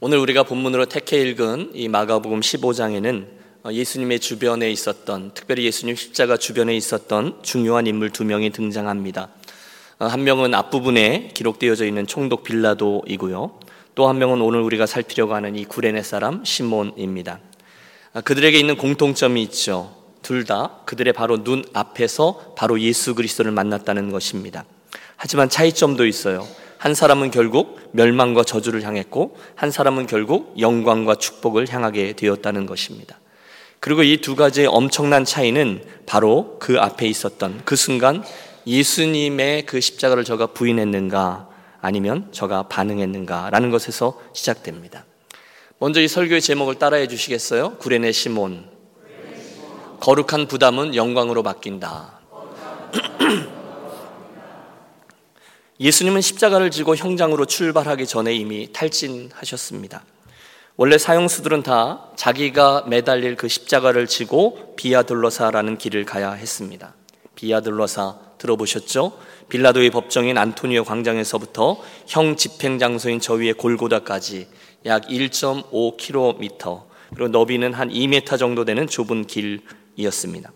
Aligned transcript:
오늘 0.00 0.18
우리가 0.18 0.42
본문으로 0.42 0.86
택해 0.86 1.20
읽은 1.22 1.70
이 1.74 1.88
마가복음 1.88 2.40
15장에는 2.40 3.26
예수님의 3.72 4.20
주변에 4.20 4.70
있었던 4.70 5.30
특별히 5.34 5.64
예수님 5.64 5.96
십자가 5.96 6.36
주변에 6.36 6.76
있었던 6.76 7.38
중요한 7.42 7.86
인물 7.86 8.10
두 8.10 8.24
명이 8.24 8.50
등장합니다. 8.50 9.28
한 9.98 10.24
명은 10.24 10.52
앞부분에 10.54 11.30
기록되어져 11.34 11.86
있는 11.86 12.06
총독 12.06 12.44
빌라도이고요. 12.44 13.60
또 13.94 14.08
한 14.08 14.18
명은 14.18 14.40
오늘 14.40 14.60
우리가 14.60 14.86
살피려고 14.86 15.34
하는 15.34 15.54
이 15.56 15.64
구레네 15.64 16.02
사람 16.02 16.44
시몬입니다. 16.44 17.38
그들에게 18.24 18.58
있는 18.58 18.76
공통점이 18.76 19.40
있죠. 19.44 19.94
둘 20.20 20.44
다 20.44 20.80
그들의 20.86 21.12
바로 21.12 21.44
눈 21.44 21.64
앞에서 21.74 22.54
바로 22.56 22.80
예수 22.80 23.14
그리스도를 23.14 23.52
만났다는 23.52 24.10
것입니다. 24.10 24.64
하지만 25.16 25.48
차이점도 25.48 26.06
있어요. 26.06 26.46
한 26.84 26.94
사람은 26.94 27.30
결국 27.30 27.80
멸망과 27.92 28.44
저주를 28.44 28.82
향했고 28.82 29.38
한 29.54 29.70
사람은 29.70 30.06
결국 30.06 30.52
영광과 30.60 31.14
축복을 31.14 31.66
향하게 31.72 32.12
되었다는 32.12 32.66
것입니다. 32.66 33.18
그리고 33.80 34.02
이 34.02 34.18
두 34.18 34.36
가지의 34.36 34.66
엄청난 34.66 35.24
차이는 35.24 35.82
바로 36.04 36.58
그 36.58 36.78
앞에 36.78 37.06
있었던 37.06 37.62
그 37.64 37.74
순간 37.74 38.22
예수님의 38.66 39.64
그 39.64 39.80
십자가를 39.80 40.24
저가 40.24 40.48
부인했는가 40.48 41.48
아니면 41.80 42.28
저가 42.32 42.64
반응했는가라는 42.64 43.70
것에서 43.70 44.20
시작됩니다. 44.34 45.06
먼저 45.78 46.02
이 46.02 46.06
설교의 46.06 46.42
제목을 46.42 46.74
따라해 46.74 47.08
주시겠어요? 47.08 47.76
구레네 47.78 48.12
시몬. 48.12 48.68
거룩한 50.00 50.48
부담은 50.48 50.94
영광으로 50.94 51.42
바뀐다. 51.42 52.20
예수님은 55.80 56.20
십자가를 56.20 56.70
지고 56.70 56.94
형장으로 56.94 57.46
출발하기 57.46 58.06
전에 58.06 58.32
이미 58.32 58.72
탈진하셨습니다. 58.72 60.04
원래 60.76 60.98
사형수들은 60.98 61.62
다 61.62 62.10
자기가 62.16 62.84
매달릴 62.86 63.36
그 63.36 63.48
십자가를 63.48 64.06
지고 64.06 64.74
비아들러사라는 64.76 65.78
길을 65.78 66.04
가야 66.04 66.32
했습니다. 66.32 66.94
비아들러사 67.34 68.18
들어보셨죠? 68.38 69.18
빌라도의 69.48 69.90
법정인 69.90 70.38
안토니오 70.38 70.84
광장에서부터 70.84 71.80
형 72.06 72.36
집행 72.36 72.78
장소인 72.78 73.20
저 73.20 73.34
위의 73.34 73.54
골고다까지 73.54 74.48
약 74.86 75.06
1.5km 75.06 76.82
그리고 77.14 77.28
너비는 77.28 77.74
한 77.74 77.90
2m 77.90 78.38
정도 78.38 78.64
되는 78.64 78.86
좁은 78.86 79.26
길이었습니다. 79.26 80.52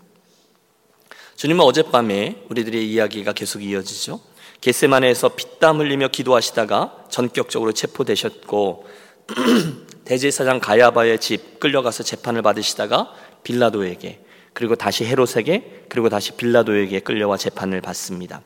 주님은 1.37 1.65
어젯밤에 1.65 2.45
우리들의 2.49 2.91
이야기가 2.91 3.33
계속 3.33 3.63
이어지죠. 3.63 4.21
겟세마네에서 4.61 5.31
피땀 5.31 5.81
흘리며 5.81 6.09
기도하시다가 6.09 7.05
전격적으로 7.09 7.73
체포되셨고 7.73 8.87
대제사장 10.05 10.59
가야바의 10.59 11.21
집 11.21 11.61
끌려가서 11.61 12.03
재판을 12.03 12.43
받으시다가 12.43 13.13
빌라도에게 13.43 14.21
그리고 14.53 14.75
다시 14.75 15.05
헤롯에게 15.05 15.85
그리고 15.89 16.09
다시 16.09 16.33
빌라도에게 16.33 17.01
끌려와 17.01 17.37
재판을 17.37 17.81
받습니다. 17.81 18.43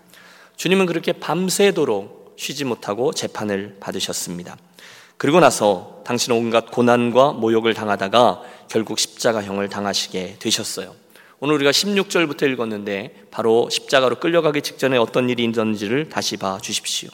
주님은 0.57 0.87
그렇게 0.87 1.13
밤새도록 1.13 2.35
쉬지 2.37 2.65
못하고 2.65 3.13
재판을 3.13 3.77
받으셨습니다. 3.81 4.57
그리고 5.17 5.41
나서 5.41 6.03
당신은 6.05 6.37
온갖 6.37 6.71
고난과 6.71 7.33
모욕을 7.33 7.75
당하다가 7.75 8.43
결국 8.69 8.99
십자가형을 8.99 9.69
당하시게 9.69 10.37
되셨어요. 10.41 10.95
오늘 11.45 11.57
우리가 11.57 11.73
16절부터 11.73 12.48
읽었는데 12.53 13.25
바로 13.33 13.69
십자가로 13.69 14.21
끌려가기 14.21 14.62
직전에 14.62 14.97
어떤 14.97 15.29
일이 15.29 15.45
있었는지를 15.45 16.09
다시 16.09 16.37
봐 16.37 16.59
주십시오. 16.62 17.11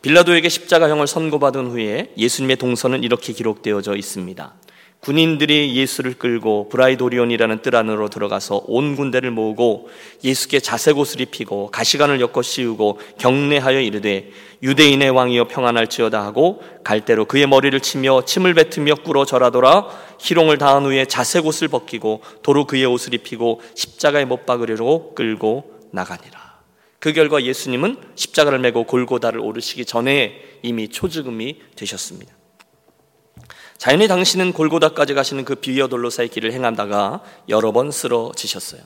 빌라도에게 0.00 0.48
십자가형을 0.48 1.08
선고받은 1.08 1.66
후에 1.66 2.12
예수님의 2.16 2.54
동선은 2.54 3.02
이렇게 3.02 3.32
기록되어져 3.32 3.96
있습니다. 3.96 4.54
군인들이 5.00 5.74
예수를 5.74 6.14
끌고 6.14 6.68
브라이도리온이라는 6.68 7.62
뜰 7.62 7.74
안으로 7.74 8.08
들어가서 8.08 8.62
온 8.68 8.94
군대를 8.94 9.32
모으고 9.32 9.88
예수께 10.22 10.60
자색 10.60 10.96
옷을 10.96 11.20
입히고 11.20 11.72
가시관을 11.72 12.20
엮어 12.20 12.42
씌우고 12.42 13.00
경례하여 13.18 13.80
이르되 13.80 14.30
유대인의 14.62 15.10
왕이여 15.10 15.48
평안할지어다 15.48 16.22
하고 16.24 16.62
갈대로 16.82 17.24
그의 17.24 17.46
머리를 17.46 17.78
치며 17.80 18.24
침을 18.24 18.54
뱉으며 18.54 18.96
꿇어 18.96 19.24
절하더라 19.24 19.86
희롱을 20.20 20.58
다한 20.58 20.84
후에 20.84 21.04
자색 21.04 21.46
옷을 21.46 21.68
벗기고 21.68 22.22
도로 22.42 22.66
그의 22.66 22.84
옷을 22.86 23.14
입히고 23.14 23.60
십자가에 23.74 24.24
못 24.24 24.46
박으려고 24.46 25.14
끌고 25.14 25.78
나가니라. 25.92 26.48
그 26.98 27.12
결과 27.12 27.42
예수님은 27.42 27.96
십자가를 28.16 28.58
메고 28.58 28.84
골고다를 28.84 29.40
오르시기 29.40 29.84
전에 29.84 30.40
이미 30.62 30.88
초즈금이 30.88 31.60
되셨습니다. 31.76 32.36
자연히 33.76 34.08
당신은 34.08 34.52
골고다까지 34.52 35.14
가시는 35.14 35.44
그 35.44 35.54
비아 35.54 35.86
돌로사의 35.86 36.30
길을 36.30 36.52
행하다가 36.52 37.22
여러 37.48 37.70
번 37.70 37.92
쓰러지셨어요. 37.92 38.82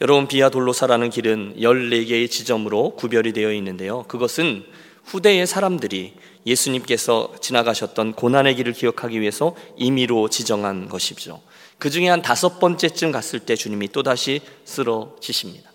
여러분 0.00 0.28
비아 0.28 0.48
돌로사라는 0.48 1.10
길은 1.10 1.56
14개의 1.58 2.30
지점으로 2.30 2.94
구별이 2.94 3.32
되어 3.32 3.52
있는데요. 3.52 4.04
그것은 4.04 4.64
후대의 5.04 5.46
사람들이 5.46 6.14
예수님께서 6.46 7.34
지나가셨던 7.40 8.14
고난의 8.14 8.56
길을 8.56 8.72
기억하기 8.72 9.20
위해서 9.20 9.54
임의로 9.76 10.28
지정한 10.28 10.88
것이죠. 10.88 11.40
그 11.78 11.90
중에 11.90 12.08
한 12.08 12.22
다섯 12.22 12.58
번째쯤 12.60 13.12
갔을 13.12 13.40
때 13.40 13.56
주님이 13.56 13.88
또다시 13.88 14.40
쓰러지십니다. 14.64 15.70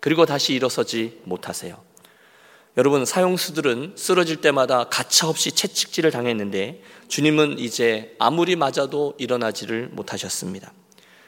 그리고 0.00 0.26
다시 0.26 0.54
일어서지 0.54 1.20
못하세요. 1.24 1.76
여러분 2.76 3.06
사형수들은 3.06 3.94
쓰러질 3.96 4.42
때마다 4.42 4.84
가차없이 4.84 5.52
채찍질을 5.52 6.10
당했는데 6.10 6.82
주님은 7.08 7.58
이제 7.58 8.14
아무리 8.18 8.54
맞아도 8.54 9.14
일어나지를 9.18 9.88
못하셨습니다. 9.92 10.72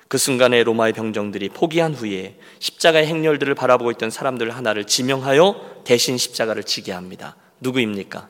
그 0.09 0.17
순간에 0.17 0.63
로마의 0.65 0.95
병정들이 0.95 1.51
포기한 1.51 1.95
후에 1.95 2.39
십자가의 2.61 3.07
행렬들을 3.07 3.55
바라보고 3.55 3.91
있던 3.93 4.11
사람들 4.11 4.51
하나를 4.51 4.87
지명하여 4.87 5.83
대신 5.85 6.17
십자가를 6.17 6.65
지게 6.65 6.93
합니다. 6.93 7.37
누구입니까? 7.61 8.29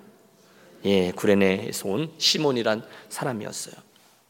예, 0.84 1.12
구레네에서 1.12 1.88
온 1.88 2.10
시몬이란 2.18 2.82
사람이었어요. 3.08 3.74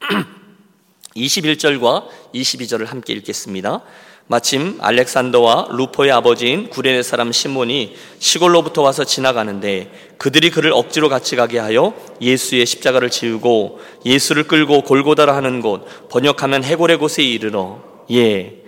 21절과 1.17 2.09
22절을 2.35 2.87
함께 2.87 3.15
읽겠습니다. 3.15 3.83
마침 4.31 4.77
알렉산더와 4.81 5.69
루포의 5.73 6.13
아버지인 6.13 6.69
구레네 6.69 7.03
사람 7.03 7.33
시몬이 7.33 7.97
시골로부터 8.19 8.83
와서 8.83 9.03
지나가는데 9.03 9.91
그들이 10.19 10.51
그를 10.51 10.71
억지로 10.73 11.09
같이 11.09 11.35
가게 11.35 11.59
하여 11.59 11.95
예수의 12.21 12.67
십자가를 12.67 13.09
지우고 13.09 13.81
예수를 14.05 14.45
끌고 14.45 14.83
골고다라 14.83 15.35
하는 15.35 15.63
곳 15.63 16.09
번역하면 16.11 16.63
해골의 16.63 16.99
곳에 16.99 17.23
이르러 17.23 17.83
예 18.11 18.65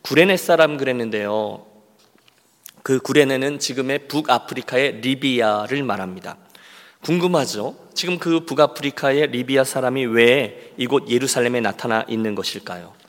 구레네 0.00 0.38
사람 0.38 0.78
그랬는데요. 0.78 1.66
그 2.82 2.98
구레네는 2.98 3.58
지금의 3.58 4.08
북아프리카의 4.08 5.00
리비아를 5.02 5.82
말합니다. 5.82 6.38
궁금하죠? 7.02 7.76
지금 7.92 8.18
그 8.18 8.40
북아프리카의 8.40 9.26
리비아 9.28 9.64
사람이 9.64 10.06
왜 10.06 10.72
이곳 10.78 11.10
예루살렘에 11.10 11.60
나타나 11.60 12.04
있는 12.08 12.34
것일까요? 12.34 13.03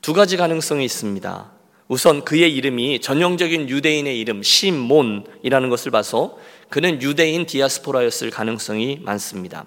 두 0.00 0.14
가지 0.14 0.38
가능성이 0.38 0.86
있습니다. 0.86 1.50
우선 1.88 2.24
그의 2.24 2.54
이름이 2.54 3.00
전형적인 3.00 3.68
유대인의 3.68 4.18
이름 4.18 4.42
시몬이라는 4.42 5.68
것을 5.68 5.90
봐서 5.90 6.38
그는 6.70 7.02
유대인 7.02 7.44
디아스포라였을 7.44 8.30
가능성이 8.30 9.00
많습니다. 9.02 9.66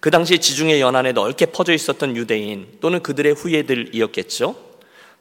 그 0.00 0.10
당시 0.10 0.38
지중해 0.38 0.80
연안에 0.80 1.12
넓게 1.12 1.46
퍼져 1.46 1.72
있었던 1.72 2.14
유대인 2.16 2.66
또는 2.80 3.02
그들의 3.02 3.32
후예들이었겠죠. 3.32 4.54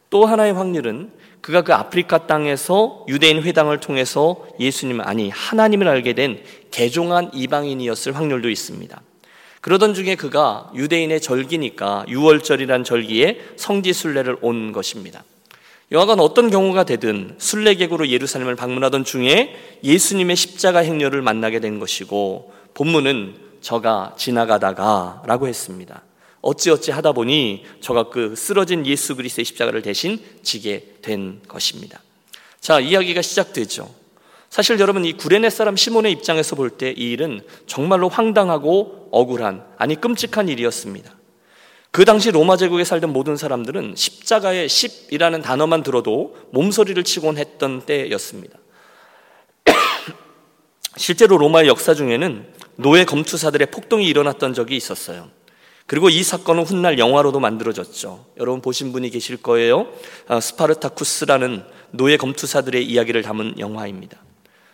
또 0.10 0.26
하나의 0.26 0.54
확률은 0.54 1.12
그가 1.40 1.62
그 1.62 1.74
아프리카 1.74 2.28
땅에서 2.28 3.06
유대인 3.08 3.42
회당을 3.42 3.80
통해서 3.80 4.46
예수님 4.60 5.00
아니 5.00 5.30
하나님을 5.30 5.88
알게 5.88 6.14
된 6.14 6.44
개종한 6.72 7.32
이방인이었을 7.34 8.14
확률도 8.14 8.50
있습니다. 8.50 9.02
그러던 9.62 9.94
중에 9.94 10.16
그가 10.16 10.72
유대인의 10.74 11.22
절기니까 11.22 12.06
6월절이란 12.08 12.86
절기에 12.86 13.42
성지 13.58 13.94
순례를 13.94 14.38
온 14.42 14.72
것입니다. 14.72 15.24
여하간 15.92 16.20
어떤 16.20 16.52
경우가 16.52 16.84
되든 16.84 17.36
순례객으로 17.40 18.10
예루살렘을 18.10 18.56
방문하던 18.56 19.04
중에 19.04 19.56
예수님의 19.84 20.36
십자가 20.36 20.80
행렬을 20.80 21.22
만나게 21.22 21.60
된 21.60 21.80
것이고 21.80 22.54
본문은 22.76 23.36
저가 23.62 24.16
지나가다가라고 24.18 25.48
했습니다. 25.48 26.04
어찌어찌 26.42 26.92
하다 26.92 27.12
보니 27.12 27.66
저가 27.82 28.10
그 28.10 28.36
쓰러진 28.36 28.86
예수 28.86 29.16
그리스도의 29.16 29.46
십자가를 29.46 29.82
대신 29.82 30.20
지게 30.44 30.96
된 31.02 31.42
것입니다. 31.48 32.02
자, 32.62 32.80
이야기가 32.80 33.22
시작되죠. 33.22 33.99
사실 34.50 34.80
여러분 34.80 35.06
이 35.06 35.14
구레네 35.14 35.50
사람 35.50 35.76
시몬의 35.76 36.12
입장에서 36.12 36.56
볼 36.56 36.72
때 36.78 36.92
이 36.98 37.12
일은 37.12 37.42
정말로 37.68 38.10
황당하고 38.10 39.10
억울한 39.12 39.64
아니 39.78 39.96
끔찍한 40.00 40.50
일이었습니다. 40.50 41.16
그 41.92 42.06
당시 42.06 42.32
로마 42.32 42.58
제국에 42.58 42.84
살던 42.84 43.12
모든 43.12 43.36
사람들은 43.36 43.96
십자가의 43.96 44.70
십이라는 44.70 45.42
단어만 45.42 45.84
들어도 45.84 46.36
몸소리를 46.52 47.04
치곤 47.04 47.38
했던 47.38 47.82
때였습니다. 47.82 48.58
실제로 50.98 51.38
로마의 51.38 51.68
역사 51.68 51.94
중에는 51.94 52.46
노예 52.76 53.06
검투사들의 53.06 53.72
폭동이 53.72 54.08
일어났던 54.08 54.54
적이 54.54 54.76
있었어요. 54.78 55.30
그리고 55.88 56.10
이 56.10 56.22
사건은 56.22 56.64
훗날 56.64 57.00
영화로도 57.00 57.40
만들어졌죠. 57.40 58.26
여러분 58.38 58.62
보신 58.62 58.92
분이 58.92 59.10
계실 59.10 59.38
거예요. 59.38 59.88
아, 60.28 60.40
스파르타쿠스라는 60.40 61.64
노예 61.92 62.18
검투사들의 62.18 62.86
이야기를 62.86 63.24
담은 63.24 63.58
영화입니다. 63.58 64.18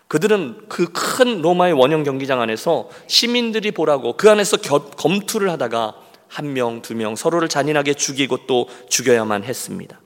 그들은 0.08 0.68
그 0.70 0.92
큰 0.94 1.42
로마의 1.42 1.74
원형 1.74 2.04
경기장 2.04 2.42
안에서 2.42 2.90
시민들이 3.08 3.72
보라고 3.72 4.16
그 4.18 4.30
안에서 4.30 4.58
검투를 4.58 5.50
하다가 5.52 5.96
한 6.28 6.54
명, 6.54 6.82
두 6.82 6.94
명 6.96 7.16
서로를 7.16 7.48
잔인하게 7.48 7.94
죽이고 7.94 8.46
또 8.48 8.68
죽여야만 8.90 9.44
했습니다. 9.44 10.00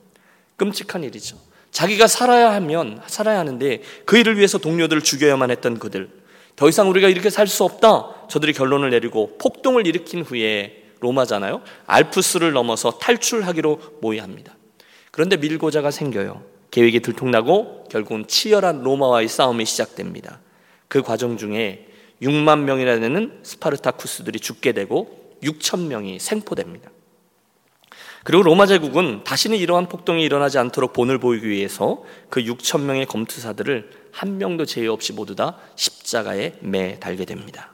끔찍한 0.56 1.04
일이죠. 1.04 1.36
자기가 1.70 2.06
살아야 2.06 2.52
하면 2.54 3.00
살아야 3.06 3.38
하는데 3.38 3.82
그 4.04 4.18
일을 4.18 4.36
위해서 4.36 4.58
동료들을 4.58 5.02
죽여야만 5.02 5.50
했던 5.50 5.78
그들. 5.78 6.10
더 6.56 6.68
이상 6.68 6.90
우리가 6.90 7.08
이렇게 7.08 7.30
살 7.30 7.46
수 7.46 7.64
없다. 7.64 8.26
저들이 8.28 8.52
결론을 8.52 8.90
내리고 8.90 9.36
폭동을 9.38 9.86
일으킨 9.86 10.22
후에 10.22 10.84
로마잖아요. 11.00 11.62
알프스를 11.86 12.52
넘어서 12.52 12.98
탈출하기로 12.98 13.98
모의합니다. 14.02 14.54
그런데 15.10 15.36
밀고자가 15.36 15.90
생겨요. 15.90 16.42
계획이 16.70 17.00
들통나고 17.00 17.84
결국은 17.90 18.26
치열한 18.26 18.82
로마와의 18.82 19.28
싸움이 19.28 19.64
시작됩니다. 19.64 20.40
그 20.88 21.02
과정 21.02 21.36
중에 21.36 21.86
6만 22.22 22.60
명이나 22.60 22.98
되는 22.98 23.40
스파르타쿠스들이 23.42 24.40
죽게 24.40 24.72
되고 24.72 25.36
6천 25.42 25.86
명이 25.86 26.18
생포됩니다. 26.18 26.90
그리고 28.22 28.42
로마 28.42 28.66
제국은 28.66 29.24
다시는 29.24 29.56
이러한 29.56 29.88
폭동이 29.88 30.22
일어나지 30.22 30.58
않도록 30.58 30.92
본을 30.92 31.18
보이기 31.18 31.48
위해서 31.48 32.04
그 32.28 32.42
6천 32.42 32.82
명의 32.82 33.06
검투사들을 33.06 33.90
한 34.12 34.38
명도 34.38 34.66
제외 34.66 34.88
없이 34.88 35.12
모두 35.12 35.34
다 35.34 35.56
십자가에 35.76 36.54
매 36.60 36.98
달게 37.00 37.24
됩니다. 37.24 37.72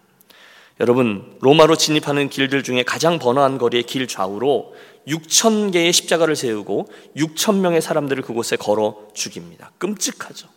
여러분 0.79 1.37
로마로 1.41 1.77
진입하는 1.77 2.29
길들 2.29 2.63
중에 2.63 2.83
가장 2.83 3.19
번화한 3.19 3.59
거리의 3.59 3.85
길 3.85 4.07
좌우로 4.07 4.75
6천 5.07 5.73
개의 5.73 5.93
십자가를 5.93 6.37
세우고 6.37 6.89
6천 7.17 7.61
명의 7.61 7.81
사람들을 7.81 8.23
그곳에 8.23 8.57
걸어 8.57 9.09
죽입니다. 9.15 9.73
끔찍하죠. 9.79 10.49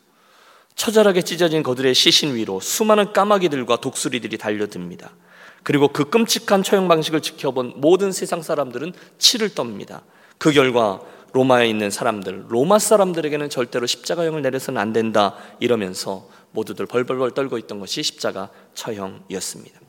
처절하게 0.75 1.21
찢어진 1.23 1.61
그들의 1.61 1.93
시신 1.93 2.35
위로 2.35 2.59
수많은 2.59 3.11
까마귀들과 3.11 3.77
독수리들이 3.77 4.37
달려듭니다. 4.37 5.11
그리고 5.63 5.89
그 5.89 6.09
끔찍한 6.09 6.63
처형 6.63 6.87
방식을 6.87 7.21
지켜본 7.21 7.73
모든 7.77 8.11
세상 8.11 8.41
사람들은 8.41 8.93
치를 9.17 9.49
떱니다. 9.49 10.01
그 10.37 10.51
결과 10.51 11.01
로마에 11.33 11.67
있는 11.67 11.91
사람들, 11.91 12.45
로마 12.47 12.79
사람들에게는 12.79 13.49
절대로 13.49 13.85
십자가형을 13.85 14.41
내려서는 14.41 14.81
안 14.81 14.93
된다 14.93 15.35
이러면서 15.59 16.27
모두들 16.51 16.85
벌벌벌 16.85 17.31
떨고 17.31 17.57
있던 17.59 17.79
것이 17.79 18.01
십자가 18.01 18.49
처형이었습니다. 18.73 19.79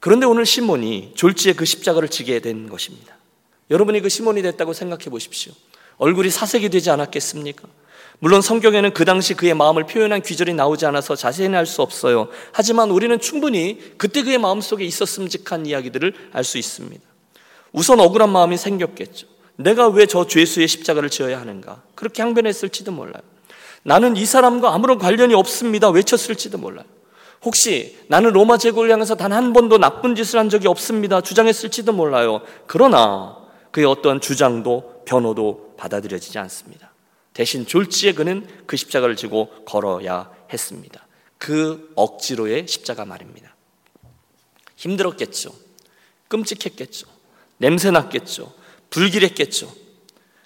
그런데 0.00 0.26
오늘 0.26 0.46
시몬이 0.46 1.12
졸지에 1.14 1.54
그 1.54 1.64
십자가를 1.64 2.08
지게 2.08 2.40
된 2.40 2.68
것입니다. 2.68 3.13
여러분이 3.70 4.00
그 4.00 4.08
시몬이 4.08 4.42
됐다고 4.42 4.72
생각해 4.72 5.04
보십시오. 5.06 5.52
얼굴이 5.98 6.30
사색이 6.30 6.68
되지 6.70 6.90
않았겠습니까? 6.90 7.66
물론 8.20 8.42
성경에는 8.42 8.94
그 8.94 9.04
당시 9.04 9.34
그의 9.34 9.54
마음을 9.54 9.84
표현한 9.86 10.22
귀절이 10.22 10.54
나오지 10.54 10.86
않아서 10.86 11.16
자세히는 11.16 11.58
알 11.58 11.66
수 11.66 11.82
없어요. 11.82 12.28
하지만 12.52 12.90
우리는 12.90 13.18
충분히 13.18 13.78
그때 13.98 14.22
그의 14.22 14.38
마음 14.38 14.60
속에 14.60 14.84
있었음직한 14.84 15.66
이야기들을 15.66 16.14
알 16.32 16.44
수 16.44 16.58
있습니다. 16.58 17.02
우선 17.72 18.00
억울한 18.00 18.30
마음이 18.30 18.56
생겼겠죠. 18.56 19.26
내가 19.56 19.88
왜 19.88 20.06
저 20.06 20.26
죄수의 20.26 20.68
십자가를 20.68 21.10
지어야 21.10 21.40
하는가? 21.40 21.82
그렇게 21.94 22.22
항변했을지도 22.22 22.92
몰라요. 22.92 23.22
나는 23.82 24.16
이 24.16 24.24
사람과 24.24 24.72
아무런 24.74 24.98
관련이 24.98 25.34
없습니다. 25.34 25.90
외쳤을지도 25.90 26.58
몰라요. 26.58 26.86
혹시 27.42 27.98
나는 28.08 28.32
로마 28.32 28.56
제국을 28.58 28.90
향해서 28.90 29.16
단 29.16 29.32
한 29.32 29.52
번도 29.52 29.78
나쁜 29.78 30.14
짓을 30.14 30.38
한 30.38 30.48
적이 30.48 30.68
없습니다. 30.68 31.20
주장했을지도 31.20 31.92
몰라요. 31.92 32.40
그러나 32.66 33.36
그의 33.74 33.86
어떠한 33.86 34.20
주장도 34.20 35.02
변호도 35.04 35.74
받아들여지지 35.76 36.38
않습니다. 36.38 36.92
대신 37.32 37.66
졸지에 37.66 38.12
그는 38.12 38.46
그 38.66 38.76
십자가를 38.76 39.16
지고 39.16 39.48
걸어야 39.64 40.30
했습니다. 40.52 41.04
그 41.38 41.90
억지로의 41.96 42.68
십자가 42.68 43.04
말입니다. 43.04 43.52
힘들었겠죠. 44.76 45.52
끔찍했겠죠. 46.28 47.08
냄새 47.56 47.90
났겠죠. 47.90 48.52
불길했겠죠. 48.90 49.68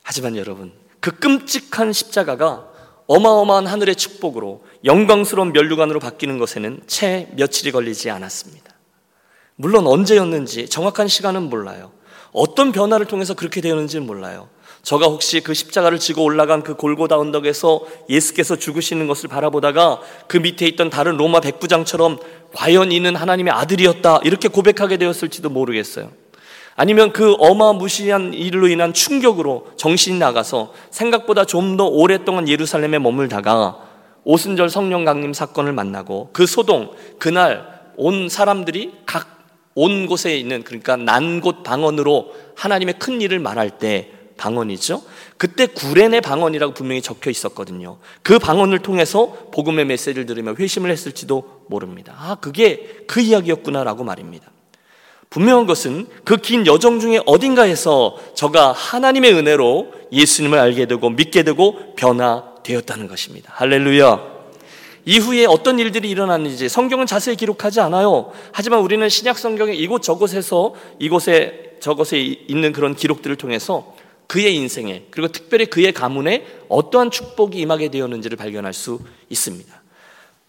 하지만 0.02 0.34
여러분, 0.38 0.72
그 1.00 1.10
끔찍한 1.10 1.92
십자가가 1.92 2.66
어마어마한 3.08 3.66
하늘의 3.66 3.96
축복으로 3.96 4.64
영광스러운 4.86 5.52
면류관으로 5.52 6.00
바뀌는 6.00 6.38
것에는 6.38 6.80
채 6.86 7.28
며칠이 7.36 7.72
걸리지 7.72 8.08
않았습니다. 8.08 8.74
물론 9.56 9.86
언제였는지 9.86 10.70
정확한 10.70 11.08
시간은 11.08 11.50
몰라요. 11.50 11.97
어떤 12.38 12.72
변화를 12.72 13.06
통해서 13.06 13.34
그렇게 13.34 13.60
되었는지는 13.60 14.06
몰라요. 14.06 14.48
저가 14.82 15.06
혹시 15.06 15.40
그 15.40 15.54
십자가를 15.54 15.98
지고 15.98 16.22
올라간 16.22 16.62
그 16.62 16.74
골고다 16.74 17.18
언덕에서 17.18 17.82
예수께서 18.08 18.56
죽으시는 18.56 19.06
것을 19.06 19.28
바라보다가 19.28 20.00
그 20.28 20.36
밑에 20.38 20.66
있던 20.68 20.88
다른 20.88 21.16
로마 21.16 21.40
백부장처럼 21.40 22.18
과연 22.54 22.92
이는 22.92 23.16
하나님의 23.16 23.52
아들이었다 23.52 24.20
이렇게 24.24 24.48
고백하게 24.48 24.96
되었을지도 24.96 25.50
모르겠어요. 25.50 26.10
아니면 26.76 27.12
그 27.12 27.34
어마무시한 27.40 28.32
일로 28.34 28.68
인한 28.68 28.94
충격으로 28.94 29.66
정신이 29.76 30.18
나가서 30.18 30.72
생각보다 30.90 31.44
좀 31.44 31.76
더 31.76 31.86
오랫동안 31.86 32.48
예루살렘에 32.48 32.98
머물다가 33.00 33.78
오순절 34.24 34.70
성령 34.70 35.04
강림 35.04 35.32
사건을 35.32 35.72
만나고 35.72 36.30
그 36.32 36.46
소동 36.46 36.92
그날 37.18 37.82
온 37.96 38.28
사람들이 38.28 38.92
각 39.06 39.37
온 39.80 40.06
곳에 40.06 40.36
있는 40.36 40.62
그러니까 40.64 40.96
난 40.96 41.40
곳 41.40 41.62
방언으로 41.62 42.34
하나님의 42.56 42.94
큰 42.98 43.20
일을 43.20 43.38
말할 43.38 43.78
때 43.78 44.10
방언이죠. 44.36 45.02
그때 45.36 45.66
구레네 45.66 46.20
방언이라고 46.20 46.72
분명히 46.74 47.02
적혀 47.02 47.30
있었거든요. 47.30 47.98
그 48.22 48.38
방언을 48.38 48.80
통해서 48.80 49.32
복음의 49.52 49.84
메시지를 49.84 50.26
들으며 50.26 50.54
회심을 50.58 50.90
했을지도 50.90 51.64
모릅니다. 51.68 52.14
아, 52.18 52.36
그게 52.36 53.02
그 53.06 53.20
이야기였구나라고 53.20 54.04
말입니다. 54.04 54.50
분명한 55.30 55.66
것은 55.66 56.06
그 56.24 56.36
긴 56.38 56.66
여정 56.66 57.00
중에 57.00 57.20
어딘가에서 57.26 58.16
저가 58.34 58.72
하나님의 58.72 59.34
은혜로 59.34 59.92
예수님을 60.12 60.58
알게 60.58 60.86
되고 60.86 61.10
믿게 61.10 61.42
되고 61.42 61.94
변화되었다는 61.96 63.08
것입니다. 63.08 63.52
할렐루야. 63.54 64.37
이후에 65.08 65.46
어떤 65.46 65.78
일들이 65.78 66.10
일어났는지 66.10 66.68
성경은 66.68 67.06
자세히 67.06 67.34
기록하지 67.34 67.80
않아요. 67.80 68.30
하지만 68.52 68.80
우리는 68.80 69.08
신약 69.08 69.38
성경의 69.38 69.78
이곳 69.78 70.02
저곳에서 70.02 70.74
이곳에 70.98 71.78
저곳에 71.80 72.18
있는 72.20 72.72
그런 72.74 72.94
기록들을 72.94 73.36
통해서 73.36 73.96
그의 74.26 74.54
인생에 74.54 75.06
그리고 75.10 75.28
특별히 75.28 75.64
그의 75.64 75.92
가문에 75.94 76.46
어떠한 76.68 77.10
축복이 77.10 77.58
임하게 77.58 77.88
되었는지를 77.88 78.36
발견할 78.36 78.74
수 78.74 79.00
있습니다. 79.30 79.82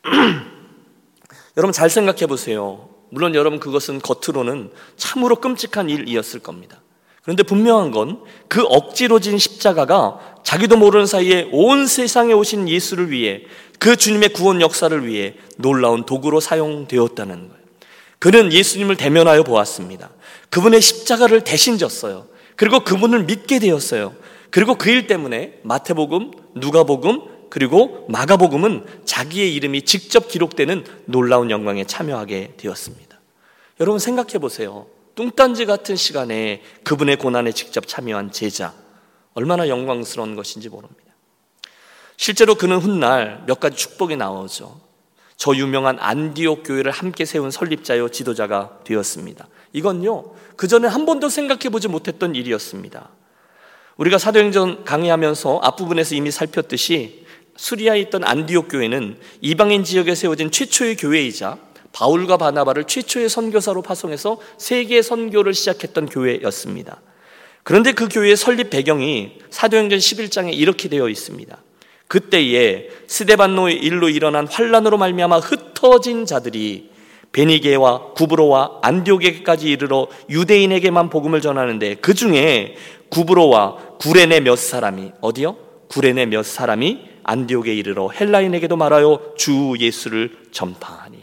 여러분 1.55 1.71
잘 1.71 1.89
생각해 1.89 2.25
보세요. 2.25 2.89
물론 3.11 3.35
여러분 3.35 3.61
그것은 3.61 4.01
겉으로는 4.01 4.71
참으로 4.97 5.37
끔찍한 5.37 5.89
일이었을 5.89 6.41
겁니다. 6.41 6.81
그런데 7.21 7.43
분명한 7.43 7.91
건 7.91 8.19
그 8.49 8.63
억지로 8.63 9.19
진 9.19 9.37
십자가가 9.37 10.38
자기도 10.49 10.77
모르는 10.77 11.05
사이에 11.05 11.47
온 11.51 11.85
세상에 11.85 12.33
오신 12.33 12.69
예수를 12.69 13.11
위해 13.11 13.43
그 13.77 13.95
주님의 13.95 14.29
구원 14.29 14.61
역사를 14.61 15.05
위해 15.05 15.35
놀라운 15.57 16.07
도구로 16.07 16.39
사용되었다는 16.39 17.49
거예요. 17.49 17.63
그는 18.17 18.51
예수님을 18.51 18.95
대면하여 18.95 19.43
보았습니다. 19.43 20.09
그분의 20.49 20.81
십자가를 20.81 21.43
대신 21.43 21.77
졌어요. 21.77 22.25
그리고 22.55 22.79
그분을 22.79 23.25
믿게 23.25 23.59
되었어요. 23.59 24.15
그리고 24.49 24.73
그 24.73 24.89
일 24.89 25.05
때문에 25.05 25.59
마태복음, 25.61 26.31
누가복음, 26.55 27.21
그리고 27.51 28.07
마가복음은 28.09 28.85
자기의 29.05 29.53
이름이 29.53 29.83
직접 29.83 30.29
기록되는 30.29 30.83
놀라운 31.05 31.51
영광에 31.51 31.83
참여하게 31.83 32.53
되었습니다. 32.57 33.19
여러분 33.81 33.99
생각해 33.99 34.39
보세요. 34.39 34.87
뚱딴지 35.13 35.67
같은 35.67 35.95
시간에 35.95 36.63
그분의 36.83 37.17
고난에 37.17 37.51
직접 37.51 37.87
참여한 37.87 38.31
제자 38.31 38.73
얼마나 39.39 39.69
영광스러운 39.69 40.35
것인지 40.35 40.67
모릅니다. 40.67 41.13
실제로 42.17 42.55
그는 42.55 42.77
훗날 42.77 43.41
몇 43.47 43.61
가지 43.61 43.77
축복이 43.77 44.17
나오죠. 44.17 44.81
저 45.37 45.55
유명한 45.55 45.97
안디옥 45.97 46.63
교회를 46.65 46.91
함께 46.91 47.23
세운 47.23 47.49
설립자요 47.49 48.09
지도자가 48.09 48.79
되었습니다. 48.83 49.47
이건요, 49.71 50.33
그 50.57 50.67
전에 50.67 50.89
한 50.89 51.05
번도 51.05 51.29
생각해 51.29 51.69
보지 51.69 51.87
못했던 51.87 52.35
일이었습니다. 52.35 53.09
우리가 53.95 54.17
사도행전 54.17 54.83
강의하면서 54.83 55.61
앞부분에서 55.63 56.15
이미 56.15 56.31
살폈듯이 56.31 57.25
수리아에 57.55 58.01
있던 58.01 58.25
안디옥 58.25 58.67
교회는 58.69 59.19
이방인 59.39 59.85
지역에 59.85 60.15
세워진 60.15 60.51
최초의 60.51 60.97
교회이자 60.97 61.57
바울과 61.93 62.35
바나바를 62.35 62.83
최초의 62.83 63.29
선교사로 63.29 63.83
파송해서 63.83 64.37
세계 64.57 65.01
선교를 65.01 65.53
시작했던 65.53 66.07
교회였습니다. 66.07 67.01
그런데 67.63 67.91
그 67.91 68.07
교회의 68.07 68.35
설립 68.35 68.69
배경이 68.69 69.33
사도행전 69.49 69.99
11장에 69.99 70.53
이렇게 70.53 70.89
되어 70.89 71.09
있습니다. 71.09 71.57
그때에 72.07 72.89
스데반노의 73.07 73.75
일로 73.75 74.09
일어난 74.09 74.47
환란으로 74.47 74.97
말미암아 74.97 75.37
흩어진 75.39 76.25
자들이 76.25 76.89
베니게와 77.31 78.13
구브로와 78.13 78.79
안디오게까지 78.81 79.69
이르러 79.69 80.07
유대인에게만 80.29 81.09
복음을 81.09 81.41
전하는데 81.41 81.95
그 81.95 82.15
중에 82.15 82.75
구브로와 83.09 83.97
구레네 83.99 84.39
몇 84.39 84.57
사람이 84.57 85.11
어디요? 85.21 85.55
구레네 85.89 86.27
몇 86.27 86.43
사람이 86.43 87.09
안디옥에 87.23 87.75
이르러 87.75 88.09
헬라인에게도 88.09 88.75
말하여 88.75 89.33
주 89.37 89.75
예수를 89.77 90.35
전파하니. 90.51 91.18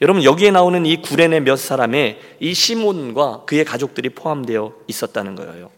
여러분 0.00 0.24
여기에 0.24 0.50
나오는 0.52 0.86
이 0.86 1.02
구레네 1.02 1.40
몇 1.40 1.56
사람의 1.56 2.18
이 2.40 2.54
시몬과 2.54 3.42
그의 3.46 3.64
가족들이 3.64 4.10
포함되어 4.10 4.72
있었다는 4.86 5.34
거예요. 5.34 5.70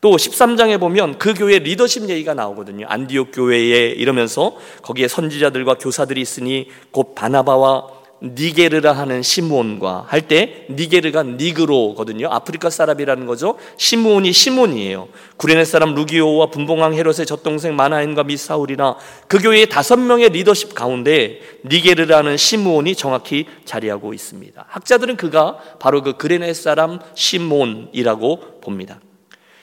또 0.00 0.12
13장에 0.12 0.78
보면 0.78 1.18
그 1.18 1.34
교회 1.34 1.58
리더십 1.58 2.08
얘기가 2.08 2.34
나오거든요. 2.34 2.86
안디옥 2.88 3.30
교회에 3.32 3.88
이러면서 3.88 4.56
거기에 4.82 5.08
선지자들과 5.08 5.74
교사들이 5.74 6.20
있으니 6.20 6.68
곧 6.92 7.16
바나바와 7.16 7.97
니게르라 8.22 8.92
하는 8.92 9.22
시므온과 9.22 10.06
할 10.08 10.28
때 10.28 10.66
니게르가 10.70 11.22
니그로거든요. 11.22 12.28
아프리카 12.30 12.68
사람이라는 12.68 13.26
거죠. 13.26 13.56
시므온이 13.76 14.32
시몬이에요. 14.32 15.08
구레네 15.36 15.64
사람 15.64 15.94
루기오와 15.94 16.46
분봉왕 16.50 16.94
헤롯의 16.94 17.24
젖동생 17.26 17.76
마나엔과 17.76 18.24
미사울이나 18.24 18.96
그 19.28 19.38
교회의 19.38 19.68
다섯 19.68 19.96
명의 19.96 20.28
리더십 20.28 20.74
가운데 20.74 21.40
니게르라는 21.64 22.36
시므온이 22.36 22.94
정확히 22.96 23.46
자리하고 23.64 24.12
있습니다. 24.12 24.64
학자들은 24.68 25.16
그가 25.16 25.58
바로 25.78 26.02
그 26.02 26.16
그레네 26.16 26.52
사람 26.54 26.98
시몬이라고 27.14 28.60
봅니다. 28.60 29.00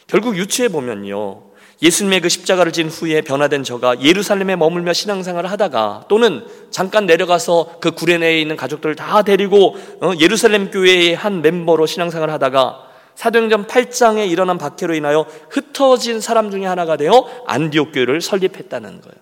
결국 0.08 0.38
유추해 0.38 0.70
보면요. 0.70 1.42
예수님의 1.86 2.22
그 2.22 2.30
십자가를 2.30 2.72
진 2.72 2.90
후에 2.90 3.22
변화된 3.22 3.64
저가 3.64 4.02
예루살렘에 4.02 4.56
머물며 4.56 4.94
신앙생활을 4.94 5.52
하다가 5.52 6.06
또는 6.08 6.44
잠깐 6.72 7.06
내려가서 7.06 7.78
그 7.80 7.92
구레네에 7.92 8.42
있는 8.42 8.56
가족들을 8.56 8.96
다 8.96 9.22
데리고 9.22 9.76
어, 10.02 10.14
예루살렘 10.20 10.72
교회의 10.72 11.14
한 11.14 11.44
멤버로 11.44 11.86
신앙생활을 11.86 12.34
하다가 12.34 12.88
사도행전 13.14 13.68
8장에 13.68 14.28
일어난 14.28 14.58
박해로 14.58 14.96
인하여 14.96 15.28
흩어진 15.52 16.20
사람 16.22 16.50
중에 16.50 16.66
하나가 16.66 16.98
되어 16.98 17.30
안디옥 17.46 17.92
교회를 17.94 18.20
설립했다는 18.20 19.02
거예요. 19.02 19.16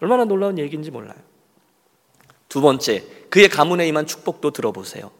얼마나 0.00 0.24
놀라운 0.24 0.58
얘기인지 0.58 0.90
몰라요. 0.90 1.18
두 2.48 2.62
번째, 2.62 3.04
그의 3.28 3.50
가문에 3.50 3.86
임한 3.86 4.06
축복도 4.06 4.52
들어보세요. 4.52 5.10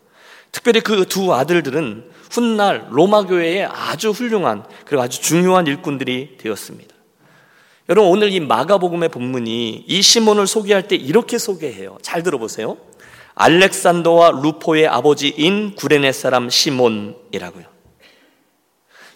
특별히 0.53 0.81
그 0.81 1.05
두 1.05 1.35
아들들은 1.35 2.11
훗날 2.31 2.89
로마 2.91 3.23
교회의 3.23 3.65
아주 3.65 4.11
훌륭한 4.11 4.65
그리고 4.85 5.03
아주 5.03 5.21
중요한 5.21 5.67
일꾼들이 5.67 6.37
되었습니다. 6.39 6.95
여러분 7.89 8.11
오늘 8.11 8.31
이 8.33 8.41
마가복음의 8.41 9.09
본문이 9.09 9.85
이 9.87 10.03
시몬을 10.03 10.47
소개할 10.47 10.89
때 10.89 10.97
이렇게 10.97 11.39
소개해요. 11.39 11.97
잘 12.03 12.23
들어보세요. 12.23 12.77
알렉산더와 13.35 14.41
루포의 14.43 14.89
아버지인 14.89 15.75
구레네 15.75 16.13
사람 16.13 16.51
시몬이라고요. 16.51 17.65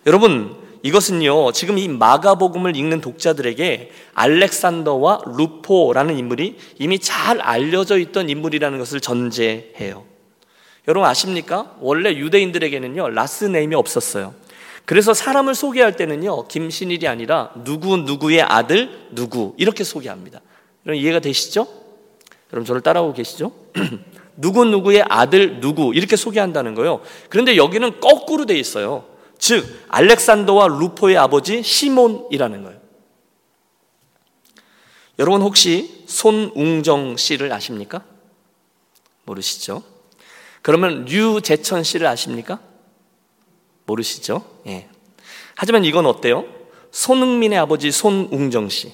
여러분 0.07 0.57
이것은요 0.83 1.53
지금 1.53 1.77
이 1.77 1.87
마가복음을 1.89 2.75
읽는 2.77 3.01
독자들에게 3.01 3.91
알렉산더와 4.15 5.23
루포라는 5.37 6.17
인물이 6.17 6.57
이미 6.79 6.99
잘 6.99 7.41
알려져 7.41 7.99
있던 7.99 8.31
인물이라는 8.31 8.79
것을 8.79 9.01
전제해요. 9.01 10.12
여러분 10.89 11.09
아십니까? 11.09 11.77
원래 11.81 12.11
유대인들에게는요, 12.15 13.11
last 13.11 13.45
name이 13.45 13.75
없었어요. 13.75 14.35
그래서 14.85 15.15
사람을 15.15 15.55
소개할 15.55 15.97
때는요, 15.97 16.49
김신일이 16.49 17.07
아니라 17.07 17.53
누구 17.65 17.97
누구의 17.99 18.43
아들 18.43 19.09
누구 19.13 19.55
이렇게 19.59 19.85
소개합니다. 19.85 20.41
여러분 20.85 21.03
이해가 21.03 21.21
되시죠? 21.21 21.67
여러분 22.53 22.67
저를 22.67 22.81
따라오고 22.81 23.15
계시죠? 23.15 23.53
누구 24.37 24.65
누구의 24.65 25.05
아들 25.09 25.61
누구 25.61 25.95
이렇게 25.95 26.17
소개한다는 26.17 26.75
거예요. 26.75 27.01
그런데 27.29 27.57
여기는 27.57 28.01
거꾸로 28.01 28.45
돼 28.45 28.59
있어요. 28.59 29.05
즉 29.39 29.65
알렉산더와 29.89 30.69
루포의 30.69 31.17
아버지 31.17 31.63
시몬이라는 31.63 32.63
거예요. 32.65 32.81
여러분 35.19 35.43
혹시 35.43 36.05
손웅정 36.07 37.17
씨를 37.17 37.53
아십니까? 37.53 38.03
모르시죠? 39.25 39.92
그러면 40.63 41.05
류재천 41.05 41.83
씨를 41.83 42.07
아십니까? 42.07 42.61
모르시죠? 43.87 44.45
예. 44.69 44.89
하지만 45.55 45.85
이건 45.85 46.07
어때요? 46.07 46.45
손흥민의 46.93 47.59
아버지 47.59 47.91
손웅정 47.91 48.69
씨. 48.69 48.93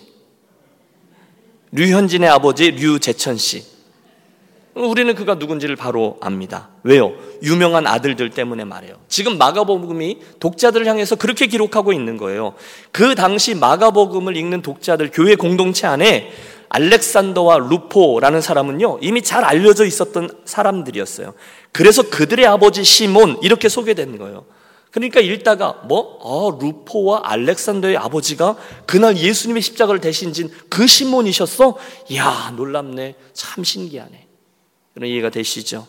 류현진의 1.72 2.28
아버지 2.28 2.70
류재천 2.70 3.36
씨. 3.36 3.64
우리는 4.74 5.12
그가 5.14 5.34
누군지를 5.34 5.74
바로 5.76 6.18
압니다. 6.20 6.68
왜요? 6.84 7.12
유명한 7.42 7.86
아들들 7.86 8.30
때문에 8.30 8.64
말해요. 8.64 8.96
지금 9.08 9.36
마가복음이 9.36 10.20
독자들을 10.38 10.86
향해서 10.86 11.16
그렇게 11.16 11.46
기록하고 11.46 11.92
있는 11.92 12.16
거예요. 12.16 12.54
그 12.92 13.14
당시 13.16 13.54
마가복음을 13.54 14.36
읽는 14.36 14.62
독자들 14.62 15.10
교회 15.12 15.34
공동체 15.34 15.86
안에 15.86 16.32
알렉산더와 16.68 17.58
루포라는 17.58 18.40
사람은요, 18.40 18.98
이미 19.00 19.22
잘 19.22 19.42
알려져 19.44 19.84
있었던 19.84 20.42
사람들이었어요. 20.44 21.34
그래서 21.72 22.02
그들의 22.08 22.46
아버지 22.46 22.84
시몬, 22.84 23.38
이렇게 23.42 23.68
소개된 23.68 24.18
거예요. 24.18 24.44
그러니까 24.90 25.20
읽다가, 25.20 25.82
뭐, 25.84 26.18
어, 26.20 26.58
루포와 26.60 27.20
알렉산더의 27.24 27.96
아버지가 27.98 28.56
그날 28.86 29.16
예수님의 29.16 29.62
십자가를 29.62 30.00
대신 30.00 30.32
진 30.32 30.50
그 30.70 30.86
시몬이셨어? 30.86 31.76
이야, 32.08 32.52
놀랍네. 32.56 33.14
참 33.32 33.64
신기하네. 33.64 34.26
그런 34.94 35.10
이해가 35.10 35.30
되시죠? 35.30 35.86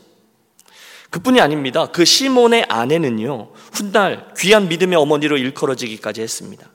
그뿐이 1.10 1.42
아닙니다. 1.42 1.88
그 1.88 2.06
시몬의 2.06 2.66
아내는요, 2.70 3.50
훗날 3.74 4.34
귀한 4.38 4.68
믿음의 4.68 4.98
어머니로 4.98 5.38
일컬어지기까지 5.38 6.22
했습니다. 6.22 6.70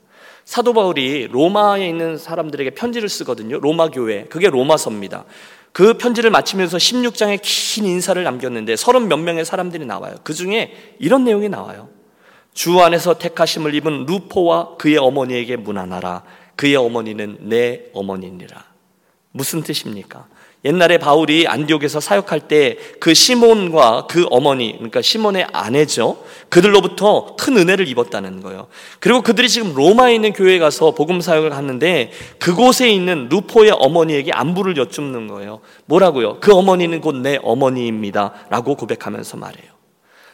사도 0.45 0.73
바울이 0.75 1.29
로마에 1.29 1.89
있는 1.89 2.19
사람들에게 2.19 2.71
편지를 2.71 3.09
쓰거든요. 3.09 3.59
로마 3.61 3.89
교회. 3.89 4.25
그게 4.25 4.49
로마서입니다. 4.51 5.25
그 5.75 5.99
편지를 5.99 6.31
마치면서 6.31 6.77
16장에 6.77 7.41
긴 7.43 7.85
인사를 7.85 8.23
남겼는데 8.23 8.77
서른 8.77 9.09
몇 9.09 9.17
명의 9.17 9.45
사람들이 9.45 9.85
나와요. 9.85 10.15
그 10.23 10.33
중에 10.33 10.73
이런 11.01 11.25
내용이 11.25 11.49
나와요. 11.49 11.89
주 12.53 12.81
안에서 12.81 13.19
택하심을 13.19 13.75
입은 13.75 14.07
루포와 14.07 14.77
그의 14.77 14.99
어머니에게 14.99 15.57
문안하라. 15.57 16.23
그의 16.55 16.77
어머니는 16.77 17.49
내 17.49 17.87
어머니니라. 17.93 18.65
무슨 19.33 19.65
뜻입니까? 19.65 20.29
옛날에 20.65 20.99
바울이 20.99 21.47
안디옥에서 21.47 22.01
사역할 22.01 22.41
때 22.41 22.77
그 23.01 23.13
시몬과 23.13 24.07
그 24.09 24.27
어머니, 24.31 24.73
그러니까 24.73 25.03
시몬의 25.03 25.49
아내죠. 25.53 26.25
그들로부터 26.49 27.37
큰 27.39 27.57
은혜를 27.59 27.87
입었다는 27.89 28.41
거예요. 28.43 28.69
그리고 28.99 29.21
그들이 29.21 29.49
지금 29.49 29.75
로마에 29.75 30.15
있는 30.15 30.33
교회에 30.33 30.59
가서 30.59 30.93
복음 30.93 31.21
사역을 31.21 31.55
하는데 31.55 32.11
그곳에 32.39 32.89
있는 32.89 33.29
루포의 33.29 33.73
어머니에게 33.73 34.33
안부를 34.33 34.77
여쭙는 34.77 35.29
거예요. 35.29 35.61
뭐라고요? 35.87 36.39
그 36.41 36.55
어머니는 36.55 37.01
곧 37.01 37.15
내 37.15 37.39
어머니입니다. 37.43 38.33
라고 38.51 38.75
고백하면서 38.75 39.37
말해요. 39.37 39.75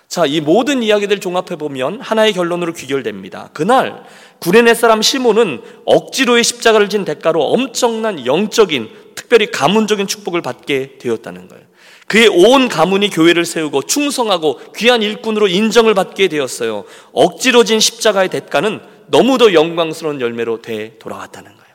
자, 0.09 0.27
이 0.27 0.41
모든 0.41 0.83
이야기들 0.83 1.21
종합해 1.21 1.57
보면 1.57 2.01
하나의 2.01 2.33
결론으로 2.33 2.73
귀결됩니다. 2.73 3.51
그날 3.53 4.03
구레네 4.41 4.75
사람 4.75 5.03
시몬은 5.03 5.63
억지로의 5.85 6.43
십자가를 6.43 6.89
진 6.89 7.05
대가로 7.05 7.43
엄청난 7.45 8.27
영적인 8.27 8.91
특별히 9.15 9.51
가문적인 9.51 10.07
축복을 10.07 10.43
받게 10.43 10.99
되었다는 10.99 11.49
거예요. 11.49 11.65
그의 12.07 12.29
온 12.29 12.69
가문이 12.69 13.11
교회를 13.11 13.45
세우고 13.45 13.83
충성하고 13.83 14.59
귀한 14.77 15.01
일꾼으로 15.01 15.47
인정을 15.47 15.95
받게 15.95 16.29
되었어요. 16.29 16.85
억지로 17.13 17.63
진 17.63 17.79
십자가의 17.79 18.29
대가는 18.31 18.81
너무도 19.07 19.55
영광스러운 19.55 20.21
열매로 20.21 20.61
돼 20.61 20.97
돌아왔다는 20.99 21.53
거예요. 21.53 21.75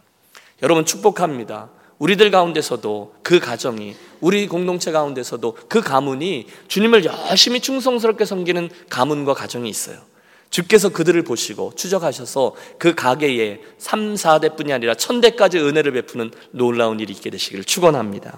여러분 0.62 0.86
축복합니다. 0.86 1.70
우리들 2.00 2.32
가운데서도 2.32 3.16
그 3.24 3.40
가정이 3.40 3.96
우리 4.20 4.48
공동체 4.48 4.92
가운데서도 4.92 5.58
그 5.70 5.82
가문이 5.82 6.48
주님을 6.68 7.06
열심히 7.06 7.62
충성스럽게 7.62 8.26
섬기는 8.26 8.70
가문과 8.90 9.34
가정이 9.34 9.70
있어요. 9.70 10.00
주께서 10.50 10.90
그들을 10.90 11.22
보시고 11.24 11.74
추적하셔서 11.76 12.56
그 12.78 12.96
가게에 12.96 13.60
3, 13.78 14.16
4대뿐이 14.16 14.72
아니라 14.72 14.94
1000대까지 14.94 15.56
은혜를 15.56 15.92
베푸는 15.92 16.32
놀라운 16.52 17.00
일이 17.00 17.14
있게 17.14 17.30
되시기를 17.30 17.64
축원합니다. 17.66 18.38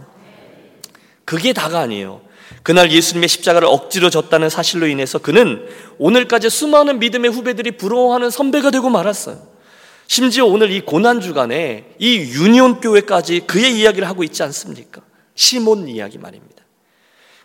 그게 1.25 1.53
다가 1.53 1.79
아니에요. 1.79 2.21
그날 2.63 2.91
예수님의 2.91 3.27
십자가를 3.29 3.67
억지로 3.67 4.09
졌다는 4.09 4.49
사실로 4.49 4.87
인해서 4.87 5.19
그는 5.19 5.67
오늘까지 5.97 6.49
수많은 6.49 6.99
믿음의 6.99 7.31
후배들이 7.31 7.71
부러워하는 7.71 8.29
선배가 8.29 8.71
되고 8.71 8.89
말았어요. 8.89 9.57
심지어 10.07 10.45
오늘 10.45 10.71
이 10.71 10.81
고난 10.81 11.19
주간에 11.19 11.93
이 11.99 12.17
유니온 12.17 12.79
교회까지 12.79 13.41
그의 13.41 13.77
이야기를 13.79 14.07
하고 14.07 14.23
있지 14.23 14.41
않습니까? 14.43 15.01
시몬 15.35 15.87
이야기 15.89 16.17
말입니다. 16.17 16.63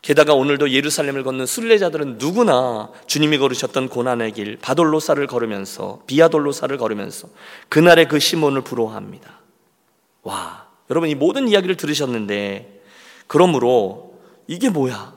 게다가 0.03 0.35
오늘도 0.35 0.73
예루살렘을 0.73 1.23
걷는 1.23 1.47
순례자들은 1.47 2.19
누구나 2.19 2.91
주님이 3.07 3.39
걸으셨던 3.39 3.89
고난의 3.89 4.33
길 4.33 4.59
바돌로사를 4.61 5.25
걸으면서 5.29 6.03
비아돌로사를 6.09 6.77
걸으면서 6.77 7.29
그날의 7.69 8.09
그 8.09 8.19
시몬을 8.19 8.63
부러워합니다. 8.63 9.41
와, 10.25 10.67
여러분 10.91 11.09
이 11.09 11.15
모든 11.15 11.49
이야기를 11.49 11.77
들으셨는데 11.77 12.83
그러므로 13.29 14.19
이게 14.49 14.71
뭐야? 14.71 15.15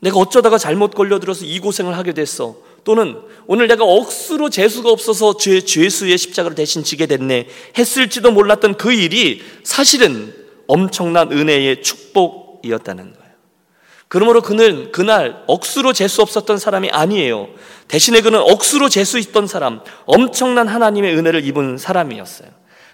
내가 0.00 0.18
어쩌다가 0.18 0.56
잘못 0.56 0.94
걸려들어서 0.94 1.44
이 1.44 1.60
고생을 1.60 1.96
하게 1.96 2.12
됐어. 2.12 2.56
또는 2.84 3.20
오늘 3.46 3.68
내가 3.68 3.84
억수로 3.84 4.50
재수가 4.50 4.90
없어서 4.90 5.36
죄, 5.36 5.60
죄수의 5.60 6.18
십자가를 6.18 6.54
대신 6.54 6.82
지게 6.82 7.06
됐네. 7.06 7.48
했을지도 7.76 8.30
몰랐던 8.30 8.76
그 8.76 8.92
일이 8.92 9.42
사실은 9.62 10.34
엄청난 10.66 11.32
은혜의 11.32 11.82
축복이었다는 11.82 13.12
거예요. 13.12 13.23
그러므로 14.08 14.42
그는 14.42 14.92
그날 14.92 15.42
억수로 15.46 15.92
재수 15.92 16.22
없었던 16.22 16.58
사람이 16.58 16.90
아니에요. 16.90 17.48
대신에 17.88 18.20
그는 18.20 18.40
억수로 18.40 18.88
재수 18.88 19.18
있던 19.18 19.46
사람, 19.46 19.80
엄청난 20.06 20.68
하나님의 20.68 21.16
은혜를 21.16 21.44
입은 21.44 21.78
사람이었어요. 21.78 22.48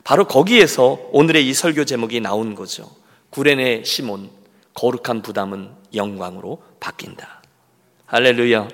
바로 0.04 0.26
거기에서 0.26 0.98
오늘의 1.12 1.46
이 1.46 1.52
설교 1.52 1.84
제목이 1.84 2.20
나온 2.20 2.54
거죠. 2.54 2.90
구레네 3.30 3.84
시몬, 3.84 4.30
거룩한 4.74 5.22
부담은 5.22 5.70
영광으로 5.94 6.62
바뀐다. 6.80 7.42
할렐루야. 8.06 8.68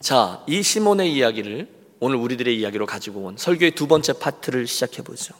자, 0.00 0.42
이 0.46 0.62
시몬의 0.62 1.12
이야기를 1.12 1.68
오늘 2.00 2.16
우리들의 2.16 2.58
이야기로 2.58 2.86
가지고 2.86 3.20
온 3.20 3.36
설교의 3.36 3.72
두 3.72 3.86
번째 3.86 4.12
파트를 4.14 4.66
시작해 4.66 5.02
보죠. 5.02 5.34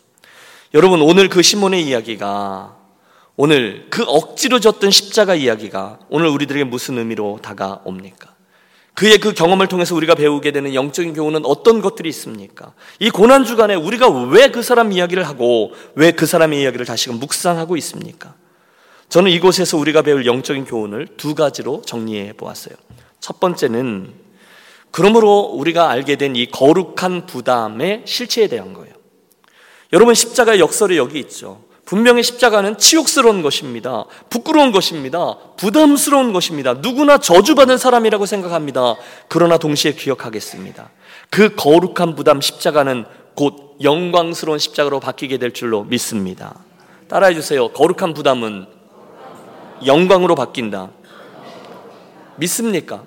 여러분, 0.74 1.02
오늘 1.02 1.28
그 1.28 1.42
시몬의 1.42 1.84
이야기가 1.84 2.81
오늘 3.36 3.86
그 3.90 4.04
억지로 4.06 4.60
졌던 4.60 4.90
십자가 4.90 5.34
이야기가 5.34 6.00
오늘 6.10 6.28
우리들에게 6.28 6.64
무슨 6.64 6.98
의미로 6.98 7.38
다가옵니까? 7.42 8.32
그의 8.94 9.18
그 9.18 9.32
경험을 9.32 9.68
통해서 9.68 9.94
우리가 9.94 10.14
배우게 10.14 10.50
되는 10.52 10.74
영적인 10.74 11.14
교훈은 11.14 11.46
어떤 11.46 11.80
것들이 11.80 12.10
있습니까? 12.10 12.74
이 12.98 13.08
고난 13.08 13.44
주간에 13.44 13.74
우리가 13.74 14.08
왜 14.08 14.48
그 14.48 14.62
사람 14.62 14.92
이야기를 14.92 15.26
하고 15.26 15.72
왜 15.94 16.12
그 16.12 16.26
사람의 16.26 16.60
이야기를 16.60 16.84
다시금 16.84 17.18
묵상하고 17.18 17.76
있습니까? 17.78 18.34
저는 19.08 19.30
이곳에서 19.30 19.78
우리가 19.78 20.02
배울 20.02 20.26
영적인 20.26 20.66
교훈을 20.66 21.08
두 21.16 21.34
가지로 21.34 21.82
정리해 21.86 22.34
보았어요. 22.34 22.74
첫 23.20 23.40
번째는 23.40 24.12
그러므로 24.90 25.40
우리가 25.40 25.88
알게 25.88 26.16
된 26.16 26.36
이 26.36 26.46
거룩한 26.50 27.24
부담의 27.26 28.02
실체에 28.04 28.46
대한 28.48 28.74
거예요. 28.74 28.92
여러분 29.94 30.14
십자가의 30.14 30.60
역설이 30.60 30.98
여기 30.98 31.18
있죠. 31.20 31.64
분명히 31.84 32.22
십자가는 32.22 32.78
치욕스러운 32.78 33.42
것입니다. 33.42 34.04
부끄러운 34.30 34.72
것입니다. 34.72 35.36
부담스러운 35.56 36.32
것입니다. 36.32 36.74
누구나 36.74 37.18
저주받은 37.18 37.76
사람이라고 37.76 38.24
생각합니다. 38.24 38.94
그러나 39.28 39.58
동시에 39.58 39.92
기억하겠습니다. 39.92 40.90
그 41.30 41.54
거룩한 41.54 42.14
부담 42.14 42.40
십자가는 42.40 43.04
곧 43.34 43.76
영광스러운 43.82 44.58
십자가로 44.58 45.00
바뀌게 45.00 45.38
될 45.38 45.52
줄로 45.52 45.84
믿습니다. 45.84 46.60
따라해 47.08 47.34
주세요. 47.34 47.68
거룩한 47.68 48.14
부담은 48.14 48.66
영광으로 49.84 50.34
바뀐다. 50.34 50.90
믿습니까? 52.36 53.02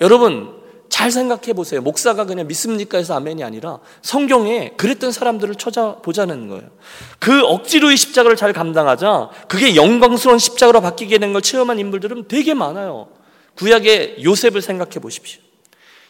여러분, 0.00 0.53
잘 0.88 1.10
생각해 1.10 1.52
보세요. 1.54 1.80
목사가 1.82 2.24
그냥 2.24 2.46
믿습니까 2.46 2.98
해서 2.98 3.14
아멘이 3.14 3.42
아니라 3.42 3.80
성경에 4.02 4.72
그랬던 4.76 5.10
사람들을 5.12 5.56
찾아보자는 5.56 6.48
거예요. 6.48 6.64
그 7.18 7.42
억지로의 7.44 7.96
십자가를 7.96 8.36
잘 8.36 8.52
감당하자 8.52 9.30
그게 9.48 9.74
영광스러운 9.76 10.38
십자가로 10.38 10.80
바뀌게 10.80 11.18
된 11.18 11.32
걸 11.32 11.42
체험한 11.42 11.78
인물들은 11.80 12.28
되게 12.28 12.54
많아요. 12.54 13.08
구약의 13.56 14.22
요셉을 14.22 14.62
생각해 14.62 15.00
보십시오. 15.00 15.40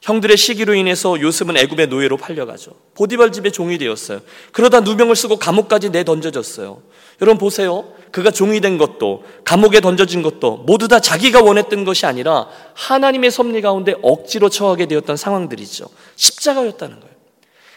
형들의 0.02 0.36
시기로 0.36 0.74
인해서 0.74 1.18
요셉은 1.18 1.56
애굽의 1.56 1.86
노예로 1.88 2.18
팔려가죠. 2.18 2.72
보디발 2.94 3.32
집의 3.32 3.52
종이 3.52 3.78
되었어요. 3.78 4.20
그러다 4.52 4.80
누명을 4.80 5.16
쓰고 5.16 5.38
감옥까지 5.38 5.88
내던져졌어요. 5.90 6.82
여러분 7.20 7.38
보세요. 7.38 7.84
그가 8.10 8.30
종이 8.30 8.60
된 8.60 8.78
것도 8.78 9.24
감옥에 9.44 9.80
던져진 9.80 10.22
것도 10.22 10.58
모두 10.66 10.86
다 10.86 11.00
자기가 11.00 11.42
원했던 11.42 11.84
것이 11.84 12.06
아니라 12.06 12.46
하나님의 12.74 13.30
섭리 13.30 13.60
가운데 13.60 13.94
억지로 14.02 14.48
처하게 14.48 14.86
되었던 14.86 15.16
상황들이죠. 15.16 15.86
십자가였다는 16.14 17.00
거예요. 17.00 17.14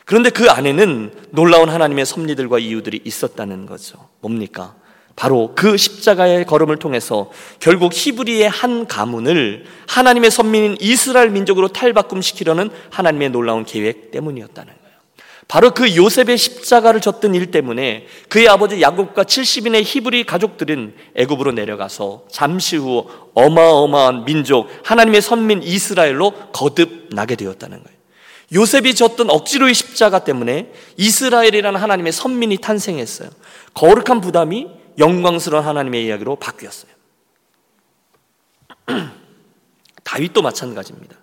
그런데 0.05 0.29
그 0.29 0.49
안에는 0.49 1.11
놀라운 1.31 1.69
하나님의 1.69 2.05
섭리들과 2.05 2.59
이유들이 2.59 3.01
있었다는 3.03 3.65
거죠. 3.65 3.97
뭡니까? 4.21 4.75
바로 5.17 5.53
그 5.55 5.75
십자가의 5.75 6.45
걸음을 6.45 6.77
통해서 6.77 7.31
결국 7.59 7.91
히브리의 7.91 8.47
한 8.47 8.85
가문을 8.85 9.65
하나님의 9.87 10.29
선민인 10.29 10.77
이스라엘 10.79 11.31
민족으로 11.31 11.69
탈바꿈시키려는 11.69 12.69
하나님의 12.91 13.31
놀라운 13.31 13.65
계획 13.65 14.11
때문이었다는. 14.11 14.76
바로 15.47 15.71
그 15.71 15.95
요셉의 15.95 16.37
십자가를 16.37 16.99
졌던 16.99 17.33
일 17.33 17.51
때문에 17.51 18.07
그의 18.27 18.49
아버지 18.49 18.81
야곱과 18.81 19.23
70인의 19.23 19.81
히브리 19.85 20.25
가족들은 20.25 20.95
애굽으로 21.15 21.53
내려가서 21.53 22.25
잠시 22.29 22.75
후 22.75 23.07
어마어마한 23.33 24.25
민족 24.25 24.67
하나님의 24.83 25.21
선민 25.21 25.63
이스라엘로 25.63 26.51
거듭나게 26.51 27.35
되었다는 27.35 27.81
거예요. 27.81 27.97
요셉이 28.53 28.95
졌던 28.95 29.29
억지로의 29.29 29.73
십자가 29.73 30.23
때문에 30.23 30.71
이스라엘이라는 30.97 31.79
하나님의 31.79 32.11
선민이 32.11 32.57
탄생했어요. 32.57 33.29
거룩한 33.73 34.21
부담이 34.21 34.67
영광스러운 34.97 35.63
하나님의 35.63 36.05
이야기로 36.05 36.37
바뀌었어요. 36.37 36.91
다윗도 40.03 40.41
마찬가지입니다. 40.41 41.15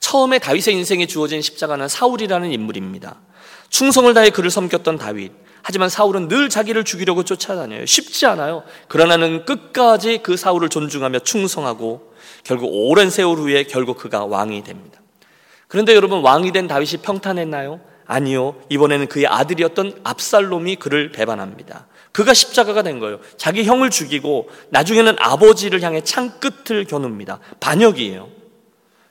처음에 0.00 0.38
다윗의 0.38 0.74
인생에 0.74 1.06
주어진 1.06 1.42
십자가는 1.42 1.86
사울이라는 1.88 2.50
인물입니다. 2.50 3.20
충성을 3.70 4.12
다해 4.12 4.30
그를 4.30 4.50
섬겼던 4.50 4.98
다윗. 4.98 5.32
하지만 5.62 5.88
사울은 5.88 6.28
늘 6.28 6.48
자기를 6.48 6.84
죽이려고 6.84 7.22
쫓아다녀요. 7.22 7.86
쉽지 7.86 8.26
않아요. 8.26 8.62
그러나는 8.88 9.44
끝까지 9.44 10.20
그 10.22 10.36
사울을 10.36 10.68
존중하며 10.68 11.20
충성하고 11.20 12.12
결국 12.44 12.68
오랜 12.72 13.10
세월 13.10 13.38
후에 13.38 13.64
결국 13.64 13.98
그가 13.98 14.24
왕이 14.24 14.64
됩니다. 14.64 15.00
그런데 15.68 15.94
여러분 15.94 16.20
왕이 16.20 16.52
된 16.52 16.66
다윗이 16.66 17.02
평탄했나요? 17.02 17.80
아니요. 18.06 18.56
이번에는 18.70 19.06
그의 19.06 19.26
아들이었던 19.28 20.00
압살롬이 20.02 20.76
그를 20.76 21.12
배반합니다. 21.12 21.86
그가 22.10 22.34
십자가가 22.34 22.82
된 22.82 22.98
거예요. 22.98 23.20
자기 23.36 23.62
형을 23.62 23.90
죽이고 23.90 24.48
나중에는 24.70 25.16
아버지를 25.20 25.82
향해 25.82 26.00
창 26.00 26.40
끝을 26.40 26.84
겨눕니다. 26.86 27.38
반역이에요. 27.60 28.39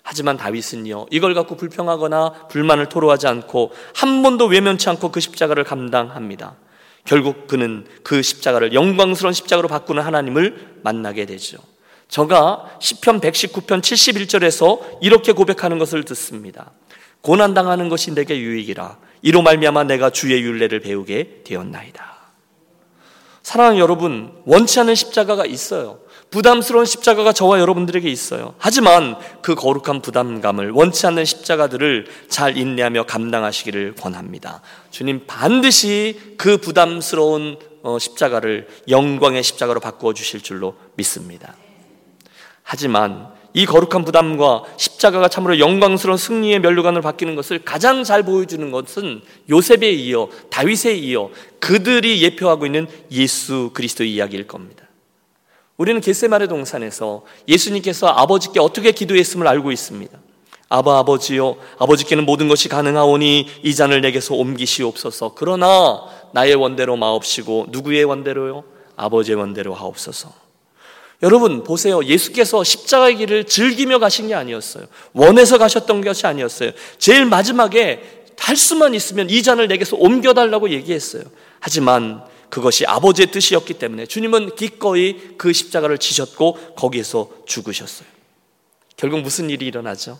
하지만 0.09 0.37
다윗은요, 0.37 1.05
이걸 1.11 1.35
갖고 1.35 1.55
불평하거나 1.55 2.47
불만을 2.47 2.89
토로하지 2.89 3.27
않고 3.27 3.71
한 3.93 4.23
번도 4.23 4.47
외면치 4.47 4.89
않고 4.89 5.11
그 5.11 5.19
십자가를 5.19 5.63
감당합니다. 5.63 6.55
결국 7.05 7.45
그는 7.45 7.85
그 8.01 8.23
십자가를 8.23 8.73
영광스러운 8.73 9.33
십자가로 9.33 9.67
바꾸는 9.67 10.01
하나님을 10.01 10.79
만나게 10.81 11.27
되죠. 11.27 11.59
저가 12.07 12.79
10편 12.81 13.21
119편 13.21 13.81
71절에서 13.81 14.97
이렇게 14.99 15.31
고백하는 15.31 15.77
것을 15.77 16.03
듣습니다. 16.05 16.71
고난 17.21 17.53
당하는 17.53 17.87
것이 17.87 18.15
내게 18.15 18.39
유익이라 18.39 18.97
이로 19.21 19.43
말미암아 19.43 19.83
내가 19.83 20.09
주의 20.09 20.41
윤례를 20.41 20.79
배우게 20.79 21.41
되었나이다. 21.45 22.18
사랑하는 23.49 23.79
여러분, 23.79 24.31
원치 24.45 24.79
않은 24.79 24.93
십자가가 24.93 25.43
있어요. 25.43 26.01
부담스러운 26.29 26.85
십자가가 26.85 27.33
저와 27.33 27.59
여러분들에게 27.59 28.07
있어요. 28.07 28.53
하지만 28.59 29.17
그 29.41 29.55
거룩한 29.55 30.03
부담감을 30.03 30.69
원치 30.69 31.07
않는 31.07 31.25
십자가들을 31.25 32.05
잘 32.27 32.57
인내하며 32.57 33.07
감당하시기를 33.07 33.95
권합니다. 33.95 34.61
주님 34.91 35.23
반드시 35.25 36.35
그 36.37 36.57
부담스러운 36.57 37.57
어, 37.81 37.97
십자가를 37.97 38.67
영광의 38.87 39.41
십자가로 39.41 39.79
바꾸어 39.79 40.13
주실 40.13 40.41
줄로 40.41 40.75
믿습니다. 40.93 41.55
하지만 42.61 43.29
이 43.53 43.65
거룩한 43.65 44.05
부담과 44.05 44.63
십자가가 44.77 45.27
참으로 45.27 45.59
영광스러운 45.59 46.17
승리의 46.17 46.59
멸류관으로 46.59 47.01
바뀌는 47.01 47.35
것을 47.35 47.59
가장 47.59 48.03
잘 48.03 48.23
보여주는 48.23 48.69
것은 48.71 49.21
요셉에 49.49 49.91
이어 49.91 50.29
다윗에 50.49 50.93
이어 50.95 51.29
그들이 51.59 52.21
예표하고 52.23 52.65
있는 52.65 52.87
예수 53.11 53.71
그리스도의 53.73 54.13
이야기일 54.13 54.47
겁니다. 54.47 54.85
우리는 55.77 56.01
겟세마네 56.01 56.47
동산에서 56.47 57.23
예수님께서 57.47 58.07
아버지께 58.07 58.59
어떻게 58.59 58.91
기도했음을 58.91 59.47
알고 59.47 59.71
있습니다. 59.71 60.19
아바 60.71 60.99
아버지요 60.99 61.55
아버지께는 61.79 62.25
모든 62.25 62.47
것이 62.47 62.69
가능하오니 62.69 63.47
이 63.63 63.75
잔을 63.75 64.01
내게서 64.01 64.35
옮기시옵소서. 64.35 65.33
그러나 65.35 66.03
나의 66.33 66.53
원대로 66.55 66.95
마옵시고 66.95 67.67
누구의 67.69 68.03
원대로요? 68.03 68.63
아버지의 68.95 69.37
원대로 69.37 69.73
하옵소서. 69.73 70.48
여러분 71.21 71.63
보세요. 71.63 72.03
예수께서 72.03 72.63
십자가의 72.63 73.17
길을 73.17 73.43
즐기며 73.45 73.99
가신 73.99 74.27
게 74.29 74.35
아니었어요. 74.35 74.85
원해서 75.13 75.57
가셨던 75.57 76.01
것이 76.01 76.25
아니었어요. 76.25 76.71
제일 76.97 77.25
마지막에 77.25 78.23
할 78.37 78.55
수만 78.55 78.95
있으면 78.95 79.29
이 79.29 79.43
잔을 79.43 79.67
내게서 79.67 79.97
옮겨달라고 79.97 80.69
얘기했어요. 80.69 81.23
하지만 81.59 82.23
그것이 82.49 82.85
아버지의 82.85 83.31
뜻이었기 83.31 83.75
때문에 83.75 84.05
주님은 84.05 84.55
기꺼이 84.55 85.17
그 85.37 85.51
십자가를 85.51 85.97
지셨고 85.97 86.57
거기에서 86.75 87.29
죽으셨어요. 87.45 88.07
결국 88.95 89.21
무슨 89.21 89.49
일이 89.49 89.67
일어나죠? 89.67 90.17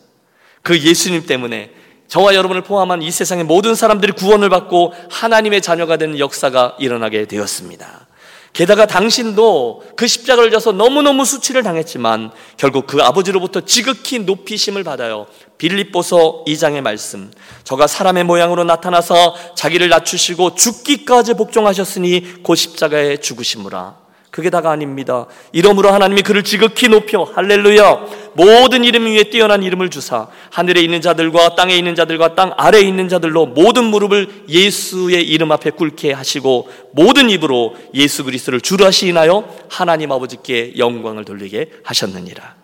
그 0.62 0.78
예수님 0.78 1.26
때문에 1.26 1.72
저와 2.08 2.36
여러분을 2.36 2.64
포함한 2.64 3.02
이 3.02 3.12
세상의 3.12 3.46
모든 3.46 3.74
사람들이 3.76 4.12
구원을 4.14 4.50
받고 4.50 4.94
하나님의 5.10 5.62
자녀가 5.62 5.98
되는 5.98 6.20
역사가 6.20 6.76
일어나게 6.80 7.26
되었습니다. 7.26 8.09
게다가 8.54 8.86
당신도 8.86 9.84
그 9.96 10.08
십자가를 10.08 10.52
져서 10.52 10.72
너무너무 10.72 11.26
수치를 11.26 11.64
당했지만 11.64 12.32
결국 12.58 12.88
그 12.88 13.02
아버지로부터 13.02 13.62
지극히 13.62 14.20
높이심을 14.20 14.84
받아요. 14.84 15.28
빌립보서 15.58 16.44
2장의 16.48 16.82
말씀. 16.82 17.32
저가 17.64 17.88
사람의 17.88 18.24
모양으로 18.24 18.64
나타나서 18.64 19.36
자기를 19.56 19.90
낮추시고 19.90 20.56
죽기까지 20.56 21.36
복종하셨으니 21.36 22.44
곧 22.44 22.56
십자가에 22.56 23.18
죽으시무라. 23.18 24.09
그게 24.32 24.50
다가 24.50 24.72
아닙니다. 24.72 25.26
이름으로 25.54 25.89
하나님이 25.89 26.22
그를 26.22 26.44
지극히 26.44 26.88
높여 26.88 27.24
할렐루야 27.24 28.06
모든 28.34 28.84
이름 28.84 29.06
위에 29.06 29.24
뛰어난 29.24 29.63
이름을 29.63 29.89
주사 29.89 30.28
하늘에 30.52 30.82
있는 30.82 31.02
자들과 31.02 31.56
땅에 31.56 31.76
있는 31.76 31.96
자들과 31.96 32.36
땅 32.36 32.54
아래에 32.56 32.82
있는 32.82 33.10
자들로 33.10 33.48
모든 33.48 33.86
무릎을 33.86 34.46
예수의 34.48 35.28
이름 35.28 35.52
앞에 35.52 35.72
꿇게 35.72 36.13
하시고 36.13 36.70
모든 36.92 37.30
입으로 37.30 37.76
예수 37.96 38.24
그리스도를 38.24 38.62
주로 38.62 38.86
하시나요 38.86 39.52
하나님 39.68 40.12
아버지께 40.12 40.74
영광을 40.78 41.26
돌리게 41.26 41.72
하셨느니라. 41.84 42.56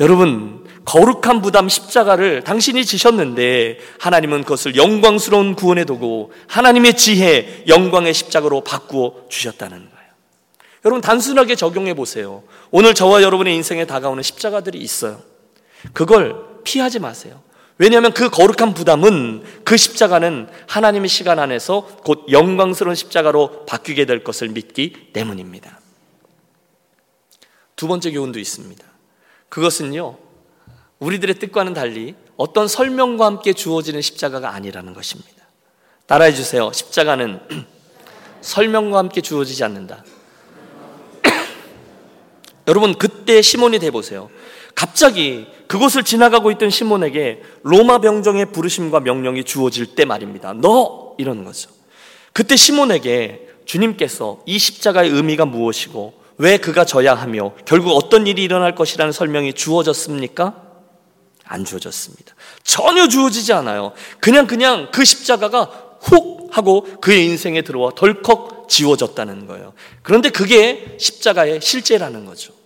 여러분 0.00 0.64
거룩한 0.84 1.42
부담 1.42 1.68
십자가를 1.68 2.44
당신이 2.44 2.84
지셨는데 2.84 3.78
하나님은 3.98 4.44
그것을 4.44 4.76
영광스러운 4.76 5.54
구원의 5.54 5.86
도구 5.86 6.30
하나님의 6.46 6.96
지혜 6.96 7.64
영광의 7.66 8.14
십자가로 8.14 8.62
바꾸어 8.62 9.14
주셨다는 9.28 9.76
거예요. 9.76 9.97
여러분 10.88 11.02
단순하게 11.02 11.54
적용해 11.54 11.92
보세요. 11.92 12.42
오늘 12.70 12.94
저와 12.94 13.22
여러분의 13.22 13.54
인생에 13.54 13.84
다가오는 13.84 14.22
십자가들이 14.22 14.78
있어요. 14.78 15.20
그걸 15.92 16.34
피하지 16.64 16.98
마세요. 16.98 17.42
왜냐하면 17.76 18.14
그 18.14 18.30
거룩한 18.30 18.72
부담은 18.72 19.44
그 19.64 19.76
십자가는 19.76 20.48
하나님의 20.66 21.10
시간 21.10 21.38
안에서 21.38 21.82
곧 22.04 22.24
영광스러운 22.30 22.94
십자가로 22.94 23.66
바뀌게 23.66 24.06
될 24.06 24.24
것을 24.24 24.48
믿기 24.48 25.12
때문입니다. 25.12 25.78
두 27.76 27.86
번째 27.86 28.10
교훈도 28.10 28.38
있습니다. 28.38 28.82
그것은요, 29.50 30.16
우리들의 31.00 31.38
뜻과는 31.38 31.74
달리 31.74 32.14
어떤 32.38 32.66
설명과 32.66 33.26
함께 33.26 33.52
주어지는 33.52 34.00
십자가가 34.00 34.54
아니라는 34.54 34.94
것입니다. 34.94 35.44
따라해 36.06 36.32
주세요. 36.32 36.72
십자가는 36.72 37.40
설명과 38.40 38.98
함께 38.98 39.20
주어지지 39.20 39.62
않는다. 39.64 40.02
여러분 42.68 42.94
그때 42.94 43.42
시몬이 43.42 43.78
돼 43.78 43.90
보세요. 43.90 44.30
갑자기 44.74 45.46
그곳을 45.66 46.04
지나가고 46.04 46.50
있던 46.52 46.70
시몬에게 46.70 47.42
로마 47.62 47.98
병정의 47.98 48.52
부르심과 48.52 49.00
명령이 49.00 49.42
주어질 49.42 49.94
때 49.96 50.04
말입니다. 50.04 50.52
너 50.54 51.14
이러는 51.18 51.44
거죠. 51.44 51.70
그때 52.32 52.54
시몬에게 52.54 53.48
주님께서 53.64 54.40
이 54.46 54.58
십자가의 54.58 55.10
의미가 55.10 55.46
무엇이고 55.46 56.14
왜 56.36 56.58
그가 56.58 56.84
져야 56.84 57.14
하며 57.14 57.52
결국 57.64 57.90
어떤 57.92 58.26
일이 58.26 58.44
일어날 58.44 58.74
것이라는 58.74 59.12
설명이 59.12 59.54
주어졌습니까? 59.54 60.62
안 61.44 61.64
주어졌습니다. 61.64 62.34
전혀 62.62 63.08
주어지지 63.08 63.52
않아요. 63.54 63.92
그냥 64.20 64.46
그냥 64.46 64.90
그 64.92 65.04
십자가가 65.04 65.96
훅 66.00 66.50
하고 66.50 66.84
그의 67.00 67.24
인생에 67.26 67.62
들어와 67.62 67.90
덜컥 67.96 68.68
지워졌다는 68.68 69.46
거예요. 69.46 69.72
그런데 70.02 70.30
그게 70.30 70.96
십자가의 70.98 71.60
실제라는 71.60 72.24
거죠. 72.24 72.57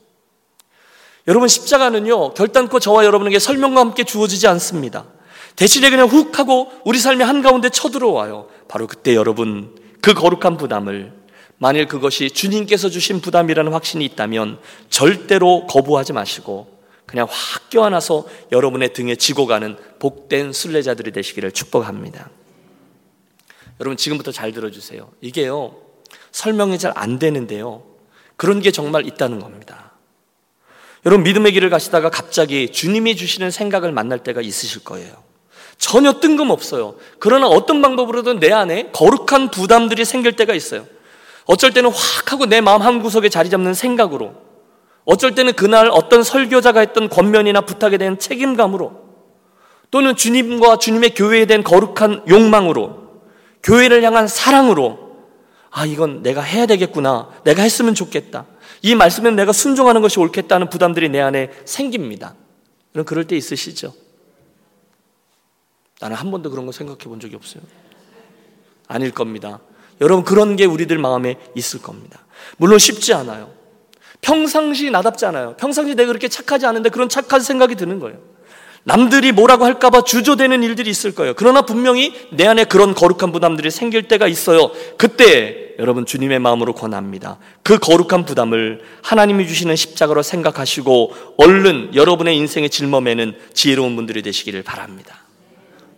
여러분 1.28 1.48
십자가는요 1.48 2.34
결단코 2.34 2.80
저와 2.80 3.04
여러분에게 3.04 3.38
설명과 3.38 3.80
함께 3.80 4.04
주어지지 4.04 4.46
않습니다. 4.48 5.06
대신에 5.56 5.90
그냥 5.90 6.08
훅 6.08 6.38
하고 6.38 6.70
우리 6.84 6.98
삶의 6.98 7.26
한가운데 7.26 7.68
쳐들어와요. 7.68 8.48
바로 8.68 8.86
그때 8.86 9.14
여러분 9.14 9.74
그 10.00 10.14
거룩한 10.14 10.56
부담을 10.56 11.12
만일 11.58 11.86
그것이 11.86 12.30
주님께서 12.30 12.88
주신 12.88 13.20
부담이라는 13.20 13.72
확신이 13.72 14.04
있다면 14.06 14.58
절대로 14.90 15.66
거부하지 15.68 16.12
마시고 16.12 16.66
그냥 17.06 17.28
확 17.30 17.70
껴안아서 17.70 18.26
여러분의 18.50 18.92
등에 18.94 19.14
지고 19.14 19.46
가는 19.46 19.76
복된 20.00 20.52
순례자들이 20.52 21.12
되시기를 21.12 21.52
축복합니다. 21.52 22.30
여러분 23.80 23.96
지금부터 23.96 24.32
잘 24.32 24.52
들어주세요. 24.52 25.10
이게요 25.20 25.76
설명이 26.32 26.78
잘 26.78 26.92
안 26.96 27.18
되는데요. 27.18 27.84
그런 28.36 28.60
게 28.60 28.72
정말 28.72 29.06
있다는 29.06 29.38
겁니다. 29.38 29.91
여러분 31.04 31.24
믿음의 31.24 31.52
길을 31.52 31.70
가시다가 31.70 32.10
갑자기 32.10 32.70
주님이 32.70 33.16
주시는 33.16 33.50
생각을 33.50 33.92
만날 33.92 34.20
때가 34.20 34.40
있으실 34.40 34.84
거예요. 34.84 35.12
전혀 35.78 36.20
뜬금없어요. 36.20 36.94
그러나 37.18 37.48
어떤 37.48 37.82
방법으로든 37.82 38.38
내 38.38 38.52
안에 38.52 38.90
거룩한 38.92 39.50
부담들이 39.50 40.04
생길 40.04 40.36
때가 40.36 40.54
있어요. 40.54 40.86
어쩔 41.46 41.72
때는 41.72 41.90
확 41.90 42.32
하고 42.32 42.46
내 42.46 42.60
마음 42.60 42.82
한 42.82 43.02
구석에 43.02 43.28
자리 43.28 43.50
잡는 43.50 43.74
생각으로 43.74 44.34
어쩔 45.04 45.34
때는 45.34 45.54
그날 45.54 45.88
어떤 45.90 46.22
설교자가 46.22 46.78
했던 46.78 47.08
권면이나 47.08 47.62
부탁에 47.62 47.98
대한 47.98 48.18
책임감으로 48.18 49.02
또는 49.90 50.14
주님과 50.14 50.78
주님의 50.78 51.14
교회에 51.14 51.46
대한 51.46 51.64
거룩한 51.64 52.24
욕망으로 52.28 53.02
교회를 53.64 54.02
향한 54.04 54.28
사랑으로 54.28 55.16
아 55.70 55.84
이건 55.84 56.22
내가 56.22 56.40
해야 56.42 56.66
되겠구나 56.66 57.28
내가 57.44 57.62
했으면 57.62 57.94
좋겠다 57.94 58.46
이 58.82 58.94
말씀에 58.94 59.30
내가 59.30 59.52
순종하는 59.52 60.02
것이 60.02 60.18
옳겠다는 60.20 60.70
부담들이 60.70 61.08
내 61.08 61.20
안에 61.20 61.50
생깁니다. 61.64 62.34
여러분 62.94 63.06
그럴 63.06 63.26
때 63.26 63.36
있으시죠? 63.36 63.94
나는 66.00 66.16
한 66.16 66.30
번도 66.30 66.50
그런 66.50 66.66
거 66.66 66.72
생각해 66.72 67.04
본 67.04 67.20
적이 67.20 67.36
없어요. 67.36 67.62
아닐 68.88 69.12
겁니다. 69.12 69.60
여러분 70.00 70.24
그런 70.24 70.56
게 70.56 70.64
우리들 70.64 70.98
마음에 70.98 71.36
있을 71.54 71.80
겁니다. 71.80 72.24
물론 72.56 72.78
쉽지 72.78 73.14
않아요. 73.14 73.52
평상시 74.20 74.90
나답지 74.90 75.26
않아요. 75.26 75.56
평상시 75.56 75.94
내가 75.94 76.08
그렇게 76.08 76.28
착하지 76.28 76.66
않은데 76.66 76.88
그런 76.90 77.08
착한 77.08 77.40
생각이 77.40 77.74
드는 77.74 77.98
거예요. 77.98 78.18
남들이 78.84 79.30
뭐라고 79.30 79.64
할까봐 79.64 80.02
주저되는 80.02 80.62
일들이 80.62 80.90
있을 80.90 81.14
거예요. 81.14 81.34
그러나 81.36 81.62
분명히 81.62 82.12
내 82.32 82.46
안에 82.46 82.64
그런 82.64 82.94
거룩한 82.94 83.30
부담들이 83.30 83.70
생길 83.70 84.08
때가 84.08 84.26
있어요. 84.26 84.72
그때 84.96 85.74
여러분 85.78 86.04
주님의 86.04 86.40
마음으로 86.40 86.74
권합니다. 86.74 87.38
그 87.62 87.78
거룩한 87.78 88.24
부담을 88.24 88.80
하나님이 89.02 89.46
주시는 89.46 89.76
십자가로 89.76 90.22
생각하시고 90.22 91.14
얼른 91.38 91.94
여러분의 91.94 92.36
인생의 92.36 92.70
질mom에는 92.70 93.34
지혜로운 93.54 93.94
분들이 93.94 94.22
되시기를 94.22 94.62
바랍니다. 94.62 95.22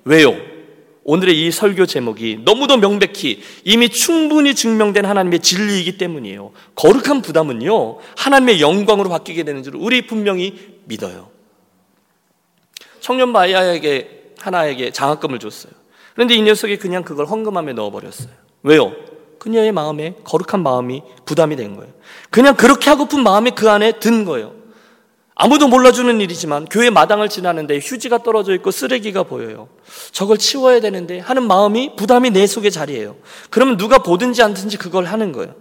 왜요? 0.04 0.36
오늘의 1.04 1.38
이 1.38 1.50
설교 1.50 1.84
제목이 1.86 2.40
너무도 2.44 2.78
명백히 2.78 3.42
이미 3.64 3.90
충분히 3.90 4.54
증명된 4.54 5.04
하나님의 5.04 5.40
진리이기 5.40 5.98
때문이에요. 5.98 6.52
거룩한 6.74 7.20
부담은요, 7.20 7.98
하나님의 8.16 8.62
영광으로 8.62 9.10
바뀌게 9.10 9.42
되는 9.42 9.62
줄 9.62 9.76
우리 9.76 10.06
분명히 10.06 10.54
믿어요. 10.86 11.33
청년 13.04 13.32
마야에게 13.32 14.32
하나에게 14.38 14.90
장학금을 14.90 15.38
줬어요. 15.38 15.74
그런데 16.14 16.36
이 16.36 16.40
녀석이 16.40 16.78
그냥 16.78 17.02
그걸 17.04 17.26
헌금함에 17.26 17.74
넣어버렸어요. 17.74 18.30
왜요? 18.62 18.92
그녀의 19.38 19.72
마음에 19.72 20.14
거룩한 20.24 20.62
마음이 20.62 21.02
부담이 21.26 21.54
된 21.56 21.76
거예요. 21.76 21.92
그냥 22.30 22.56
그렇게 22.56 22.88
하고픈 22.88 23.22
마음이 23.22 23.50
그 23.50 23.68
안에 23.68 23.98
든 24.00 24.24
거예요. 24.24 24.54
아무도 25.34 25.68
몰라주는 25.68 26.18
일이지만 26.18 26.64
교회 26.64 26.88
마당을 26.88 27.28
지나는데 27.28 27.78
휴지가 27.78 28.22
떨어져 28.22 28.54
있고 28.54 28.70
쓰레기가 28.70 29.24
보여요. 29.24 29.68
저걸 30.12 30.38
치워야 30.38 30.80
되는데 30.80 31.18
하는 31.18 31.46
마음이 31.46 31.96
부담이 31.96 32.30
내 32.30 32.46
속에 32.46 32.70
자리에요. 32.70 33.16
그러면 33.50 33.76
누가 33.76 33.98
보든지 33.98 34.42
않든지 34.42 34.78
그걸 34.78 35.04
하는 35.04 35.32
거예요. 35.32 35.54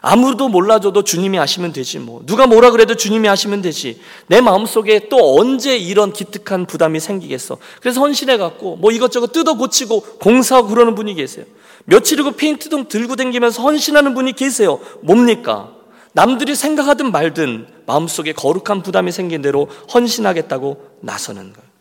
아무도 0.00 0.48
몰라줘도 0.48 1.02
주님이 1.02 1.38
아시면 1.38 1.72
되지 1.72 1.98
뭐. 1.98 2.22
누가 2.26 2.46
뭐라 2.46 2.70
그래도 2.70 2.94
주님이 2.94 3.28
아시면 3.28 3.62
되지. 3.62 4.00
내 4.26 4.40
마음속에 4.40 5.08
또 5.08 5.38
언제 5.38 5.76
이런 5.76 6.12
기특한 6.12 6.66
부담이 6.66 7.00
생기겠어. 7.00 7.58
그래서 7.80 8.00
헌신해 8.00 8.36
갖고 8.36 8.76
뭐 8.76 8.90
이것저것 8.92 9.32
뜯어 9.32 9.54
고치고 9.54 10.00
공사하고 10.20 10.68
그러는 10.68 10.94
분이 10.94 11.14
계세요. 11.14 11.44
며칠이고 11.86 12.32
페인트등 12.32 12.88
들고 12.88 13.16
다니면서 13.16 13.62
헌신하는 13.62 14.14
분이 14.14 14.32
계세요. 14.32 14.80
뭡니까? 15.02 15.72
남들이 16.12 16.54
생각하든 16.54 17.12
말든 17.12 17.66
마음속에 17.86 18.32
거룩한 18.32 18.82
부담이 18.82 19.12
생긴 19.12 19.42
대로 19.42 19.68
헌신하겠다고 19.92 20.98
나서는 21.00 21.52
거예요. 21.52 21.75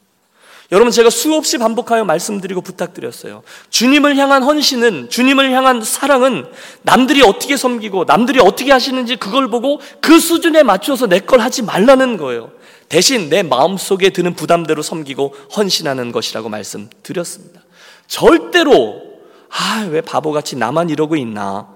여러분 0.72 0.92
제가 0.92 1.10
수없이 1.10 1.58
반복하여 1.58 2.06
말씀드리고 2.06 2.62
부탁드렸어요. 2.62 3.44
주님을 3.70 4.16
향한 4.18 4.42
헌신은 4.44 5.10
주님을 5.10 5.52
향한 5.52 5.84
사랑은 5.84 6.46
남들이 6.82 7.22
어떻게 7.22 7.56
섬기고 7.56 8.06
남들이 8.06 8.40
어떻게 8.40 8.72
하시는지 8.72 9.16
그걸 9.16 9.48
보고 9.50 9.80
그 10.02 10.20
수준에 10.20 10.64
맞춰서 10.64 11.08
내 11.08 11.20
걸 11.20 11.40
하지 11.40 11.64
말라는 11.64 12.18
거예요. 12.18 12.52
대신 12.88 13.30
내 13.30 13.42
마음속에 13.42 14.12
드는 14.12 14.36
부담대로 14.36 14.82
섬기고 14.84 15.34
헌신하는 15.56 16.12
것이라고 16.12 16.50
말씀드렸습니다. 16.50 17.62
절대로 18.08 19.02
아, 19.50 19.88
왜 19.90 20.02
바보같이 20.02 20.56
나만 20.56 20.90
이러고 20.90 21.16
있나? 21.16 21.68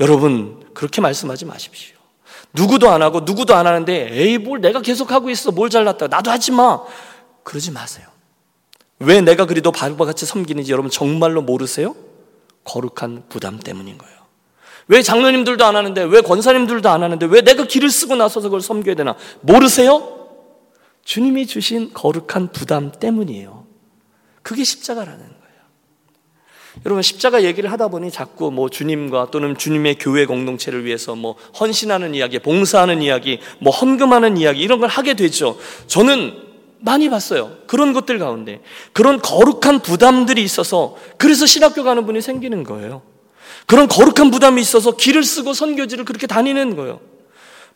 여러분, 0.00 0.64
그렇게 0.72 1.00
말씀하지 1.00 1.44
마십시오. 1.46 1.96
누구도 2.52 2.88
안 2.90 3.02
하고 3.02 3.20
누구도 3.20 3.54
안 3.54 3.66
하는데 3.66 4.08
에이 4.12 4.38
뭘 4.38 4.60
내가 4.60 4.80
계속 4.80 5.10
하고 5.12 5.28
있어. 5.30 5.50
뭘 5.50 5.68
잘났다. 5.68 6.06
나도 6.06 6.30
하지 6.30 6.52
마. 6.52 6.80
그러지 7.42 7.72
마세요. 7.72 8.06
왜 9.04 9.20
내가 9.20 9.46
그리도 9.46 9.72
바보같이 9.72 10.26
섬기는지 10.26 10.72
여러분 10.72 10.90
정말로 10.90 11.42
모르세요? 11.42 11.94
거룩한 12.64 13.24
부담 13.28 13.58
때문인 13.58 13.98
거예요. 13.98 14.14
왜 14.88 15.02
장로님들도 15.02 15.64
안 15.64 15.76
하는데, 15.76 16.02
왜 16.02 16.20
권사님들도 16.20 16.88
안 16.88 17.02
하는데, 17.02 17.26
왜 17.26 17.40
내가 17.40 17.64
길을 17.64 17.90
쓰고 17.90 18.16
나서서 18.16 18.48
그걸 18.48 18.60
섬겨야 18.60 18.94
되나? 18.94 19.16
모르세요? 19.40 20.28
주님이 21.04 21.46
주신 21.46 21.92
거룩한 21.92 22.52
부담 22.52 22.92
때문이에요. 22.92 23.66
그게 24.42 24.62
십자가라는 24.62 25.18
거예요. 25.18 25.34
여러분, 26.84 27.02
십자가 27.02 27.44
얘기를 27.44 27.72
하다 27.72 27.88
보니 27.88 28.10
자꾸 28.10 28.50
뭐 28.50 28.68
주님과 28.68 29.28
또는 29.30 29.56
주님의 29.56 29.96
교회 29.98 30.26
공동체를 30.26 30.84
위해서 30.84 31.14
뭐 31.14 31.36
헌신하는 31.58 32.14
이야기, 32.14 32.38
봉사하는 32.38 33.00
이야기, 33.00 33.40
뭐 33.60 33.72
헌금하는 33.72 34.36
이야기, 34.36 34.60
이런 34.60 34.80
걸 34.80 34.90
하게 34.90 35.14
되죠. 35.14 35.58
저는 35.86 36.43
많이 36.84 37.08
봤어요. 37.08 37.52
그런 37.66 37.94
것들 37.94 38.18
가운데. 38.18 38.60
그런 38.92 39.18
거룩한 39.20 39.80
부담들이 39.80 40.42
있어서 40.42 40.96
그래서 41.16 41.46
신학교 41.46 41.82
가는 41.82 42.04
분이 42.04 42.20
생기는 42.20 42.62
거예요. 42.62 43.02
그런 43.66 43.88
거룩한 43.88 44.30
부담이 44.30 44.60
있어서 44.60 44.94
길을 44.94 45.24
쓰고 45.24 45.54
선교지를 45.54 46.04
그렇게 46.04 46.26
다니는 46.26 46.76
거예요. 46.76 47.00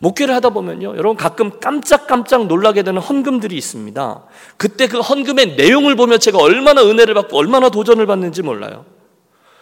목회를 0.01 0.35
하다 0.35 0.51
보면요. 0.51 0.91
여러분 0.97 1.17
가끔 1.17 1.59
깜짝깜짝 1.59 2.47
놀라게 2.47 2.83
되는 2.83 3.01
헌금들이 3.01 3.57
있습니다. 3.57 4.25
그때 4.59 4.87
그 4.87 5.01
헌금의 5.01 5.57
내용을 5.57 5.97
보면 5.97 6.21
제가 6.21 6.39
얼마나 6.39 6.83
은혜를 6.83 7.15
받고 7.15 7.37
얼마나 7.37 7.71
도전을 7.71 8.07
받는지 8.07 8.43
몰라요. 8.43 8.85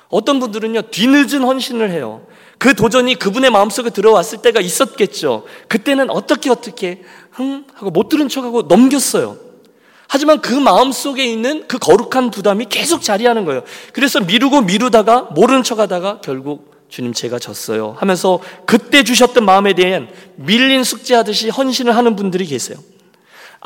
어떤 0.08 0.40
분들은요, 0.40 0.82
뒤늦은 0.90 1.42
헌신을 1.42 1.90
해요. 1.90 2.22
그 2.58 2.74
도전이 2.74 3.16
그분의 3.16 3.50
마음속에 3.50 3.90
들어왔을 3.90 4.42
때가 4.42 4.60
있었겠죠. 4.60 5.44
그때는 5.68 6.10
어떻게 6.10 6.50
어떻게, 6.50 7.02
흥? 7.32 7.64
하고 7.74 7.90
못 7.90 8.08
들은 8.08 8.28
척하고 8.28 8.62
넘겼어요. 8.62 9.36
하지만 10.08 10.40
그 10.40 10.54
마음 10.54 10.92
속에 10.92 11.24
있는 11.24 11.64
그 11.66 11.78
거룩한 11.78 12.30
부담이 12.30 12.66
계속 12.68 13.02
자리하는 13.02 13.44
거예요. 13.44 13.62
그래서 13.92 14.20
미루고 14.20 14.62
미루다가 14.62 15.22
모르는 15.32 15.62
척 15.62 15.78
하다가 15.80 16.20
결국 16.22 16.76
주님 16.88 17.12
제가 17.12 17.40
졌어요 17.40 17.96
하면서 17.98 18.38
그때 18.64 19.02
주셨던 19.02 19.44
마음에 19.44 19.72
대한 19.72 20.08
밀린 20.36 20.84
숙제하듯이 20.84 21.48
헌신을 21.48 21.96
하는 21.96 22.14
분들이 22.14 22.46
계세요. 22.46 22.78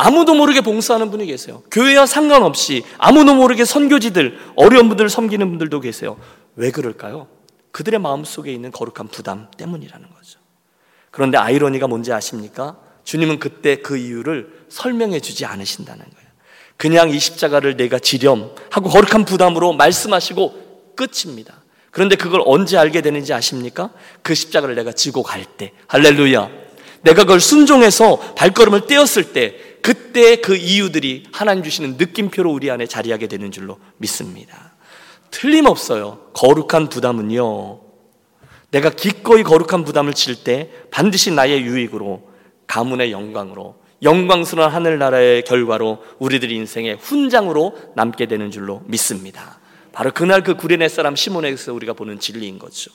아무도 0.02 0.34
모르게 0.34 0.62
봉사하는 0.62 1.10
분이 1.10 1.26
계세요. 1.26 1.62
교회와 1.70 2.06
상관없이 2.06 2.82
아무도 2.96 3.34
모르게 3.34 3.66
선교지들, 3.66 4.38
어려운 4.56 4.88
분들을 4.88 5.10
섬기는 5.10 5.46
분들도 5.46 5.80
계세요. 5.80 6.16
왜 6.56 6.70
그럴까요? 6.70 7.28
그들의 7.70 8.00
마음속에 8.00 8.50
있는 8.50 8.72
거룩한 8.72 9.08
부담 9.08 9.50
때문이라는 9.58 10.08
거죠. 10.08 10.40
그런데 11.10 11.36
아이러니가 11.36 11.86
뭔지 11.86 12.14
아십니까? 12.14 12.78
주님은 13.04 13.40
그때 13.40 13.76
그 13.76 13.98
이유를 13.98 14.64
설명해 14.70 15.20
주지 15.20 15.44
않으신다는 15.44 16.02
거예요. 16.02 16.30
그냥 16.78 17.10
이 17.10 17.18
십자가를 17.18 17.76
내가 17.76 17.98
지렴 17.98 18.52
하고 18.70 18.88
거룩한 18.88 19.26
부담으로 19.26 19.74
말씀하시고 19.74 20.94
끝입니다. 20.96 21.62
그런데 21.90 22.16
그걸 22.16 22.40
언제 22.46 22.78
알게 22.78 23.02
되는지 23.02 23.34
아십니까? 23.34 23.90
그 24.22 24.34
십자가를 24.34 24.76
내가 24.76 24.92
지고 24.92 25.22
갈 25.22 25.44
때. 25.44 25.72
할렐루야. 25.88 26.48
내가 27.02 27.24
그걸 27.24 27.40
순종해서 27.40 28.34
발걸음을 28.34 28.86
떼었을 28.86 29.32
때 29.32 29.69
그때 29.82 30.36
그 30.36 30.56
이유들이 30.56 31.24
하나님 31.32 31.64
주시는 31.64 31.96
느낌표로 31.96 32.50
우리 32.52 32.70
안에 32.70 32.86
자리하게 32.86 33.26
되는 33.26 33.50
줄로 33.50 33.78
믿습니다. 33.98 34.72
틀림없어요. 35.30 36.30
거룩한 36.34 36.88
부담은요. 36.88 37.80
내가 38.70 38.90
기꺼이 38.90 39.42
거룩한 39.42 39.84
부담을 39.84 40.14
칠때 40.14 40.70
반드시 40.90 41.30
나의 41.30 41.62
유익으로 41.62 42.30
가문의 42.66 43.10
영광으로 43.12 43.80
영광스러운 44.02 44.70
하늘나라의 44.70 45.42
결과로 45.42 46.02
우리들 46.18 46.50
인생의 46.50 46.96
훈장으로 46.96 47.76
남게 47.96 48.26
되는 48.26 48.50
줄로 48.50 48.82
믿습니다. 48.86 49.58
바로 49.92 50.12
그날 50.12 50.42
그 50.42 50.56
구레네 50.56 50.88
사람 50.88 51.16
시몬에서 51.16 51.74
우리가 51.74 51.92
보는 51.92 52.20
진리인 52.20 52.58
거죠. 52.58 52.90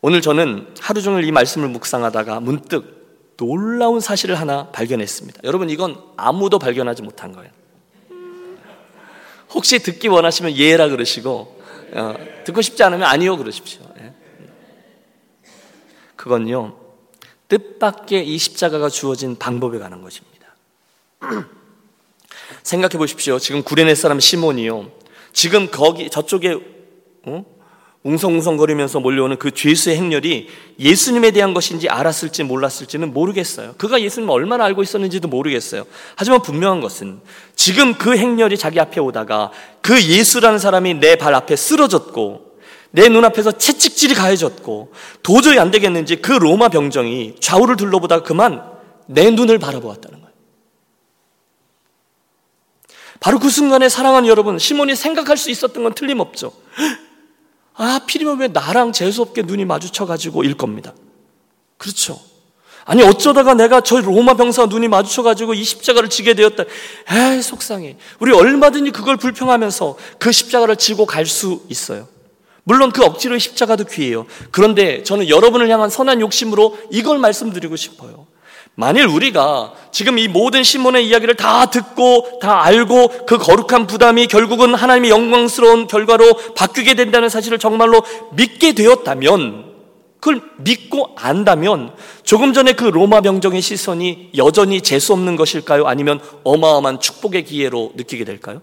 오늘 0.00 0.22
저는 0.22 0.74
하루 0.80 1.02
종일 1.02 1.24
이 1.24 1.30
말씀을 1.30 1.68
묵상하다가 1.68 2.40
문득 2.40 2.99
놀라운 3.40 4.00
사실을 4.00 4.38
하나 4.38 4.70
발견했습니다. 4.70 5.40
여러분 5.44 5.70
이건 5.70 5.98
아무도 6.18 6.58
발견하지 6.58 7.00
못한 7.00 7.32
거예요. 7.32 7.50
혹시 9.54 9.78
듣기 9.78 10.08
원하시면 10.08 10.56
예라 10.56 10.88
그러시고 10.88 11.58
어, 11.92 12.14
듣고 12.44 12.60
싶지 12.60 12.82
않으면 12.82 13.08
아니요 13.08 13.38
그러십시오. 13.38 13.80
예. 13.98 14.12
그건요 16.16 16.76
뜻밖의 17.48 18.28
이 18.28 18.36
십자가가 18.36 18.90
주어진 18.90 19.36
방법에 19.36 19.78
관한 19.78 20.02
것입니다. 20.02 20.54
생각해 22.62 22.98
보십시오. 22.98 23.38
지금 23.38 23.62
구레네 23.62 23.94
사람 23.94 24.20
시몬이요. 24.20 24.92
지금 25.32 25.70
거기 25.70 26.10
저쪽에 26.10 26.58
어? 27.24 27.59
웅성웅성거리면서 28.02 29.00
몰려오는 29.00 29.36
그 29.36 29.50
죄수의 29.50 29.96
행렬이 29.96 30.48
예수님에 30.78 31.32
대한 31.32 31.52
것인지 31.52 31.88
알았을지 31.90 32.44
몰랐을지는 32.44 33.12
모르겠어요. 33.12 33.74
그가 33.76 34.00
예수님을 34.00 34.32
얼마나 34.32 34.64
알고 34.64 34.82
있었는지도 34.82 35.28
모르겠어요. 35.28 35.84
하지만 36.16 36.40
분명한 36.40 36.80
것은 36.80 37.20
지금 37.54 37.94
그 37.94 38.16
행렬이 38.16 38.56
자기 38.56 38.80
앞에 38.80 39.00
오다가 39.00 39.50
그 39.82 40.02
예수라는 40.02 40.58
사람이 40.58 40.94
내 40.94 41.16
발 41.16 41.34
앞에 41.34 41.56
쓰러졌고 41.56 42.50
내 42.92 43.08
눈앞에서 43.10 43.52
채찍질이 43.52 44.14
가해졌고 44.14 44.92
도저히 45.22 45.58
안 45.58 45.70
되겠는지 45.70 46.16
그 46.16 46.32
로마 46.32 46.70
병정이 46.70 47.36
좌우를 47.38 47.76
둘러보다가 47.76 48.22
그만 48.22 48.62
내 49.06 49.30
눈을 49.30 49.58
바라보았다는 49.58 50.20
거예요. 50.20 50.30
바로 53.20 53.38
그 53.38 53.50
순간에 53.50 53.90
사랑하는 53.90 54.28
여러분, 54.28 54.58
시몬이 54.58 54.96
생각할 54.96 55.36
수 55.36 55.50
있었던 55.50 55.82
건 55.82 55.92
틀림없죠. 55.94 56.52
아, 57.82 57.98
필이면 58.06 58.40
왜 58.40 58.48
나랑 58.48 58.92
재수없게 58.92 59.42
눈이 59.42 59.64
마주쳐가지고 59.64 60.44
일 60.44 60.54
겁니다. 60.54 60.92
그렇죠. 61.78 62.20
아니, 62.84 63.02
어쩌다가 63.02 63.54
내가 63.54 63.80
저 63.80 64.00
로마 64.00 64.34
병사와 64.34 64.68
눈이 64.68 64.88
마주쳐가지고 64.88 65.54
이 65.54 65.64
십자가를 65.64 66.10
지게 66.10 66.34
되었다. 66.34 66.64
에이, 67.10 67.40
속상해. 67.40 67.96
우리 68.18 68.32
얼마든지 68.32 68.90
그걸 68.90 69.16
불평하면서 69.16 69.96
그 70.18 70.30
십자가를 70.30 70.76
지고 70.76 71.06
갈 71.06 71.24
수 71.24 71.62
있어요. 71.70 72.06
물론 72.64 72.92
그 72.92 73.02
억지로 73.02 73.38
십자가도 73.38 73.84
귀해요. 73.84 74.26
그런데 74.50 75.02
저는 75.02 75.30
여러분을 75.30 75.70
향한 75.70 75.88
선한 75.88 76.20
욕심으로 76.20 76.76
이걸 76.90 77.18
말씀드리고 77.18 77.76
싶어요. 77.76 78.26
만일 78.74 79.06
우리가 79.06 79.74
지금 79.92 80.18
이 80.18 80.28
모든 80.28 80.62
시몬의 80.62 81.06
이야기를 81.08 81.34
다 81.34 81.66
듣고 81.66 82.38
다 82.40 82.64
알고 82.64 83.26
그 83.26 83.36
거룩한 83.36 83.86
부담이 83.86 84.26
결국은 84.26 84.74
하나님의 84.74 85.10
영광스러운 85.10 85.86
결과로 85.86 86.32
바뀌게 86.54 86.94
된다는 86.94 87.28
사실을 87.28 87.58
정말로 87.58 88.02
믿게 88.32 88.72
되었다면 88.72 89.70
그걸 90.20 90.42
믿고 90.58 91.14
안다면 91.16 91.94
조금 92.22 92.52
전에 92.52 92.74
그 92.74 92.84
로마 92.84 93.22
병정의 93.22 93.62
시선이 93.62 94.30
여전히 94.36 94.82
재수 94.82 95.14
없는 95.14 95.36
것일까요? 95.36 95.86
아니면 95.86 96.20
어마어마한 96.44 97.00
축복의 97.00 97.44
기회로 97.44 97.92
느끼게 97.96 98.24
될까요? 98.24 98.60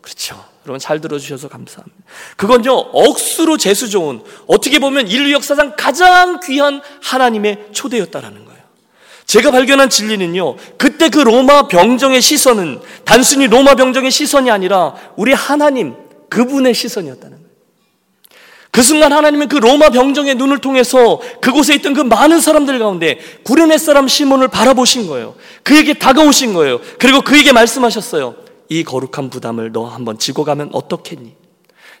그렇죠. 0.00 0.42
여러분 0.68 0.78
잘 0.78 1.00
들어주셔서 1.00 1.48
감사합니다. 1.48 1.96
그건요 2.36 2.72
억수로 2.72 3.56
재수 3.56 3.88
좋은 3.88 4.20
어떻게 4.46 4.78
보면 4.78 5.08
인류 5.08 5.32
역사상 5.32 5.74
가장 5.76 6.40
귀한 6.40 6.82
하나님의 7.02 7.68
초대였다라는 7.72 8.44
거예요. 8.44 8.58
제가 9.24 9.50
발견한 9.50 9.88
진리는요 9.88 10.56
그때 10.76 11.08
그 11.08 11.20
로마 11.20 11.68
병정의 11.68 12.20
시선은 12.20 12.80
단순히 13.04 13.46
로마 13.46 13.74
병정의 13.74 14.10
시선이 14.10 14.50
아니라 14.50 14.94
우리 15.16 15.32
하나님 15.32 15.94
그분의 16.28 16.74
시선이었다는 16.74 17.30
거예요. 17.30 17.48
그 18.70 18.82
순간 18.82 19.12
하나님은 19.12 19.48
그 19.48 19.56
로마 19.56 19.88
병정의 19.88 20.34
눈을 20.34 20.58
통해서 20.58 21.20
그곳에 21.40 21.74
있던 21.76 21.94
그 21.94 22.02
많은 22.02 22.40
사람들 22.40 22.78
가운데 22.78 23.18
구레네 23.44 23.78
사람 23.78 24.06
시몬을 24.06 24.48
바라보신 24.48 25.06
거예요. 25.06 25.34
그에게 25.62 25.94
다가오신 25.94 26.52
거예요. 26.52 26.80
그리고 26.98 27.22
그에게 27.22 27.52
말씀하셨어요. 27.52 28.47
이 28.68 28.84
거룩한 28.84 29.30
부담을 29.30 29.72
너 29.72 29.86
한번 29.86 30.18
지고 30.18 30.44
가면 30.44 30.70
어떻겠니? 30.72 31.36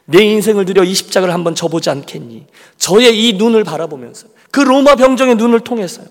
내 0.04 0.22
인생을 0.22 0.64
들여 0.64 0.84
이 0.84 0.94
십자가를 0.94 1.34
한번 1.34 1.54
져보지 1.54 1.90
않겠니? 1.90 2.46
저의 2.76 3.28
이 3.28 3.34
눈을 3.34 3.64
바라보면서 3.64 4.28
그 4.50 4.60
로마 4.60 4.96
병정의 4.96 5.36
눈을 5.36 5.60
통해서요. 5.60 6.06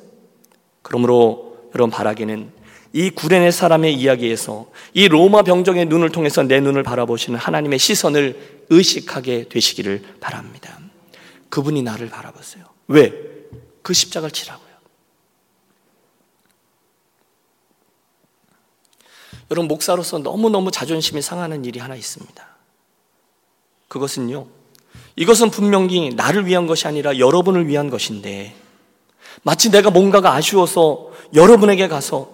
그러므로 0.81 1.57
여러분 1.73 1.89
바라기는 1.89 2.51
이 2.93 3.09
구레네 3.09 3.51
사람의 3.51 3.93
이야기에서 3.95 4.67
이 4.93 5.07
로마 5.07 5.41
병정의 5.43 5.85
눈을 5.85 6.11
통해서 6.11 6.43
내 6.43 6.59
눈을 6.59 6.83
바라보시는 6.83 7.39
하나님의 7.39 7.79
시선을 7.79 8.65
의식하게 8.69 9.49
되시기를 9.49 10.03
바랍니다. 10.19 10.79
그분이 11.49 11.81
나를 11.83 12.09
바라보세요. 12.09 12.65
왜? 12.87 13.13
그 13.81 13.93
십자가를 13.93 14.31
치라고. 14.31 14.66
여러분, 19.51 19.67
목사로서 19.67 20.19
너무너무 20.19 20.71
자존심이 20.71 21.21
상하는 21.21 21.65
일이 21.65 21.79
하나 21.79 21.95
있습니다. 21.95 22.47
그것은요, 23.87 24.47
이것은 25.15 25.49
분명히 25.49 26.09
나를 26.09 26.45
위한 26.45 26.67
것이 26.67 26.87
아니라 26.87 27.17
여러분을 27.17 27.67
위한 27.67 27.89
것인데, 27.89 28.55
마치 29.43 29.69
내가 29.69 29.89
뭔가가 29.89 30.33
아쉬워서 30.33 31.11
여러분에게 31.33 31.87
가서 31.87 32.29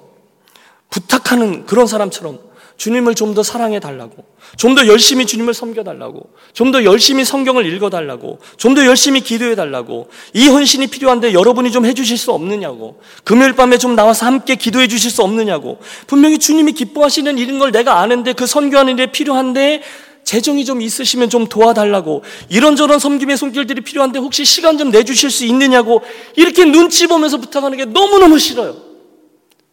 부탁하는 0.89 1.65
그런 1.65 1.87
사람처럼 1.87 2.39
주님을 2.77 3.15
좀 3.15 3.33
더 3.33 3.43
사랑해 3.43 3.79
달라고, 3.79 4.25
좀 4.57 4.75
더 4.75 4.85
열심히 4.87 5.25
주님을 5.25 5.53
섬겨 5.53 5.83
달라고, 5.83 6.29
좀 6.53 6.71
더 6.71 6.83
열심히 6.83 7.23
성경을 7.25 7.65
읽어 7.65 7.89
달라고, 7.89 8.39
좀 8.57 8.75
더 8.75 8.85
열심히 8.85 9.21
기도해 9.21 9.55
달라고, 9.55 10.09
이 10.33 10.47
헌신이 10.47 10.87
필요한데 10.87 11.33
여러분이 11.33 11.71
좀 11.71 11.85
해주실 11.85 12.17
수 12.17 12.31
없느냐고, 12.31 13.01
금요일 13.23 13.53
밤에 13.53 13.77
좀 13.77 13.95
나와서 13.95 14.25
함께 14.25 14.55
기도해 14.55 14.87
주실 14.87 15.11
수 15.11 15.21
없느냐고, 15.23 15.79
분명히 16.07 16.37
주님이 16.37 16.73
기뻐하시는 16.73 17.37
일인 17.37 17.59
걸 17.59 17.71
내가 17.71 17.99
아는데 17.99 18.33
그 18.33 18.45
선교하는 18.47 18.97
일에 18.97 19.07
필요한데 19.07 19.81
재정이 20.23 20.63
좀 20.63 20.81
있으시면 20.81 21.29
좀 21.29 21.47
도와달라고 21.47 22.23
이런저런 22.49 22.97
섬김의 22.97 23.35
손길들이 23.35 23.81
필요한데 23.81 24.19
혹시 24.19 24.45
시간 24.45 24.77
좀 24.77 24.89
내주실 24.89 25.29
수 25.29 25.45
있느냐고 25.45 26.01
이렇게 26.37 26.63
눈치 26.63 27.07
보면서 27.07 27.37
부탁하는 27.37 27.77
게 27.77 27.85
너무너무 27.85 28.39
싫어요. 28.39 28.77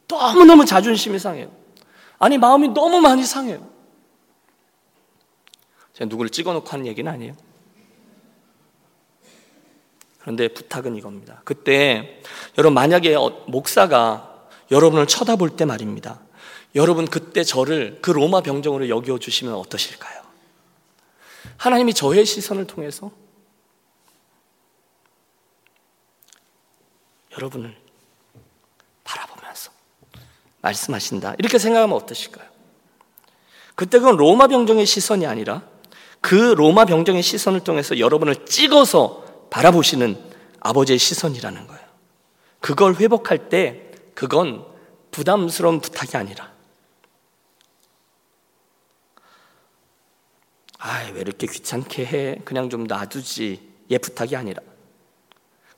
너무너무 0.08 0.64
자존심이 0.64 1.20
상해요. 1.20 1.59
아니 2.20 2.38
마음이 2.38 2.68
너무 2.68 3.00
많이 3.00 3.24
상해요. 3.24 3.66
제가 5.94 6.08
누구를 6.08 6.30
찍어놓고 6.30 6.68
하는 6.68 6.86
얘기는 6.86 7.10
아니에요. 7.10 7.34
그런데 10.20 10.48
부탁은 10.48 10.96
이겁니다. 10.96 11.40
그때 11.44 12.22
여러분 12.58 12.74
만약에 12.74 13.14
어, 13.14 13.44
목사가 13.48 14.46
여러분을 14.70 15.06
쳐다볼 15.06 15.56
때 15.56 15.64
말입니다. 15.64 16.20
여러분 16.74 17.06
그때 17.06 17.42
저를 17.42 17.98
그 18.02 18.10
로마 18.10 18.42
병정으로 18.42 18.90
여겨 18.90 19.18
주시면 19.18 19.54
어떠실까요? 19.54 20.20
하나님이 21.56 21.94
저의 21.94 22.26
시선을 22.26 22.66
통해서 22.66 23.10
여러분을 27.32 27.74
말씀하신다. 30.62 31.34
이렇게 31.38 31.58
생각하면 31.58 31.96
어떠실까요? 31.96 32.48
그때 33.74 33.98
그건 33.98 34.16
로마 34.16 34.46
병정의 34.46 34.86
시선이 34.86 35.26
아니라 35.26 35.62
그 36.20 36.34
로마 36.34 36.84
병정의 36.84 37.22
시선을 37.22 37.60
통해서 37.60 37.98
여러분을 37.98 38.44
찍어서 38.46 39.48
바라보시는 39.50 40.22
아버지의 40.60 40.98
시선이라는 40.98 41.66
거예요. 41.66 41.80
그걸 42.60 42.94
회복할 42.96 43.48
때 43.48 43.90
그건 44.14 44.66
부담스러운 45.10 45.80
부탁이 45.80 46.10
아니라 46.22 46.50
아, 50.78 51.10
왜 51.12 51.20
이렇게 51.20 51.46
귀찮게 51.46 52.06
해? 52.06 52.40
그냥 52.44 52.70
좀 52.70 52.84
놔두지. 52.84 53.70
예 53.90 53.98
부탁이 53.98 54.36
아니라 54.36 54.62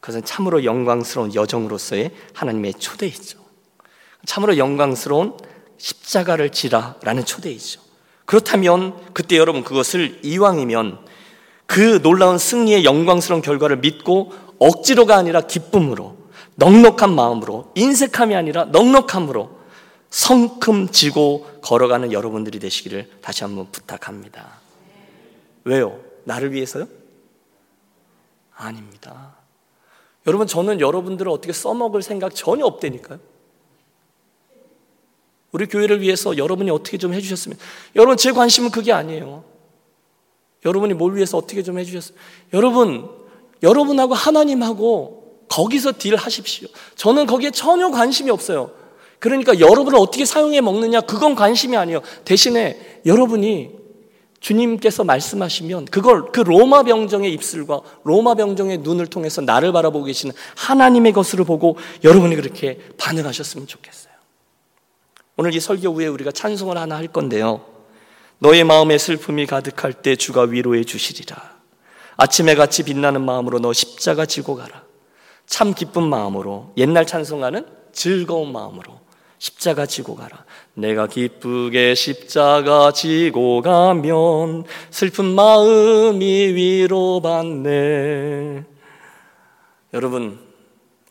그것은 0.01 0.25
참으로 0.25 0.65
영광스러운 0.65 1.35
여정으로서의 1.35 2.15
하나님의 2.35 2.75
초대이죠. 2.75 3.42
참으로 4.27 4.57
영광스러운 4.57 5.37
십자가를 5.79 6.51
지라라는 6.51 7.25
초대이죠. 7.25 7.81
그렇다면 8.25 9.13
그때 9.13 9.37
여러분 9.37 9.65
그것을 9.65 10.21
이왕이면 10.23 10.99
그 11.67 12.01
놀라운 12.03 12.39
승리의 12.39 12.85
영광스러운 12.85 13.43
결과를 13.43 13.79
믿고 13.79 14.33
억지로가 14.59 15.17
아니라 15.17 15.41
기쁨으로 15.41 16.17
넉넉한 16.57 17.15
마음으로 17.15 17.73
인색함이 17.75 18.35
아니라 18.35 18.65
넉넉함으로 18.67 19.63
성큼 20.11 20.91
지고 20.91 21.49
걸어가는 21.63 22.13
여러분들이 22.13 22.59
되시기를 22.59 23.11
다시 23.23 23.45
한번 23.45 23.69
부탁합니다. 23.73 24.61
왜요? 25.65 25.99
나를 26.25 26.53
위해서요? 26.53 26.87
아닙니다. 28.55 29.37
여러분, 30.27 30.47
저는 30.47 30.81
여러분들을 30.81 31.31
어떻게 31.33 31.53
써먹을 31.53 32.03
생각 32.03 32.35
전혀 32.35 32.65
없다니까요. 32.67 33.19
우리 35.53 35.67
교회를 35.67 36.01
위해서 36.01 36.37
여러분이 36.37 36.71
어떻게 36.71 36.99
좀 36.99 37.15
해주셨으면. 37.15 37.59
여러분, 37.95 38.17
제 38.17 38.33
관심은 38.33 38.71
그게 38.71 38.93
아니에요. 38.93 39.45
여러분이 40.65 40.95
뭘 40.95 41.15
위해서 41.15 41.37
어떻게 41.37 41.63
좀 41.63 41.79
해주셨어요. 41.79 42.17
여러분, 42.55 43.09
여러분하고 43.63 44.15
하나님하고 44.15 45.47
거기서 45.49 45.93
딜 45.99 46.17
하십시오. 46.17 46.69
저는 46.97 47.27
거기에 47.27 47.51
전혀 47.51 47.91
관심이 47.91 48.31
없어요. 48.31 48.71
그러니까 49.19 49.61
여러분을 49.61 49.99
어떻게 49.99 50.25
사용해 50.25 50.61
먹느냐, 50.63 51.03
그건 51.03 51.35
관심이 51.35 51.77
아니에요. 51.77 52.01
대신에 52.25 53.01
여러분이 53.05 53.83
주님께서 54.41 55.05
말씀하시면 55.05 55.85
그걸 55.87 56.33
그 56.33 56.41
로마 56.41 56.83
병정의 56.83 57.33
입술과 57.33 57.81
로마 58.03 58.35
병정의 58.35 58.79
눈을 58.79 59.07
통해서 59.07 59.41
나를 59.41 59.73
바라보고 59.73 60.07
계시는 60.07 60.35
하나님의 60.57 61.13
것으로 61.13 61.45
보고 61.45 61.77
여러분이 62.03 62.35
그렇게 62.35 62.79
반응하셨으면 62.99 63.69
좋겠어요. 63.69 64.12
오늘 65.37 65.55
이 65.55 65.61
설교 65.61 65.95
후에 65.95 66.07
우리가 66.09 66.31
찬송을 66.31 66.77
하나 66.77 66.97
할 66.97 67.09
건데요. 67.09 67.65
너의 68.39 68.65
마음에 68.65 68.99
슬픔이 68.99 69.47
가득할 69.47 69.93
때 69.95 70.17
주가 70.17 70.43
위로해 70.43 70.85
주시리라. 70.85 71.53
아침에 72.17 72.55
같이 72.55 72.83
빛나는 72.83 73.25
마음으로 73.25 73.59
너 73.59 73.73
십자가 73.73 74.27
지고 74.27 74.57
가라. 74.57 74.83
참 75.47 75.75
기쁜 75.75 76.03
마음으로 76.03 76.73
옛날 76.77 77.07
찬송하는 77.07 77.67
즐거운 77.93 78.53
마음으로 78.53 79.01
십자가 79.39 79.87
지고 79.87 80.15
가라. 80.17 80.45
내가 80.75 81.07
기쁘게 81.07 81.95
십자가 81.95 82.93
지고 82.93 83.61
가면 83.63 84.65
슬픈 84.91 85.25
마음이 85.25 86.55
위로받네. 86.55 87.73
여러분, 89.95 90.39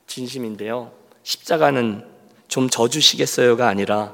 진심인데요. 0.08 0.92
십자가는 1.24 2.11
좀 2.52 2.70
져주시겠어요가 2.70 3.70
아니라 3.70 4.14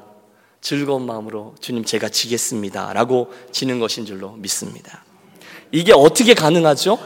즐거운 0.62 1.08
마음으로 1.08 1.56
주님 1.60 1.84
제가 1.84 2.08
지겠습니다. 2.08 2.94
라고 2.94 3.34
지는 3.52 3.80
것인 3.80 4.06
줄로 4.06 4.34
믿습니다. 4.34 5.04
이게 5.72 5.92
어떻게 5.92 6.36
가능하죠? 6.36 7.00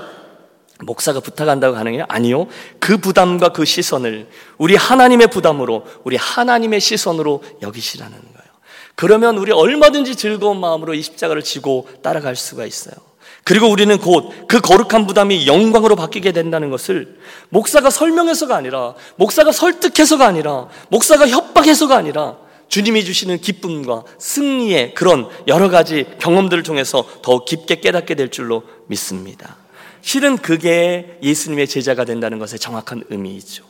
목사가 0.84 1.22
부탁한다고 1.22 1.76
가능해요? 1.76 2.04
아니요. 2.10 2.48
그 2.82 2.98
부담과 2.98 3.50
그 3.50 3.64
시선을 3.64 4.30
우리 4.58 4.76
하나님의 4.76 5.28
부담으로, 5.28 5.86
우리 6.04 6.18
하나님의 6.18 6.82
시선으로 6.82 7.44
여기시라는 7.62 8.12
거예요. 8.12 8.52
그러면 8.96 9.38
우리 9.38 9.54
얼마든지 9.54 10.18
즐거운 10.18 10.60
마음으로 10.60 10.94
이 10.96 11.02
십자가를 11.02 11.44
지고 11.44 11.88
따라갈 12.04 12.36
수가 12.36 12.66
있어요. 12.66 12.96
그리고 13.44 13.68
우리는 13.70 13.98
곧 13.98 14.48
그 14.48 14.60
거룩한 14.60 15.08
부담이 15.08 15.48
영광으로 15.48 15.96
바뀌게 15.96 16.34
된다는 16.34 16.70
것을 16.70 17.18
목사가 17.50 17.90
설명해서가 17.90 18.54
아니라, 18.54 18.96
목사가 19.16 19.54
설득해서가 19.54 20.26
아니라, 20.28 20.68
목사가 20.90 21.26
협박해서가 21.26 21.96
아니라, 21.96 22.38
주님이 22.68 23.06
주시는 23.06 23.40
기쁨과 23.40 24.04
승리의 24.18 24.94
그런 24.94 25.30
여러 25.48 25.70
가지 25.70 26.06
경험들을 26.20 26.64
통해서 26.64 27.06
더 27.22 27.46
깊게 27.46 27.80
깨닫게 27.80 28.16
될 28.16 28.30
줄로 28.30 28.64
믿습니다. 28.88 29.56
실은 30.02 30.38
그게 30.38 31.18
예수님의 31.24 31.68
제자가 31.68 32.04
된다는 32.04 32.38
것의 32.40 32.60
정확한 32.60 33.04
의미이죠. 33.10 33.64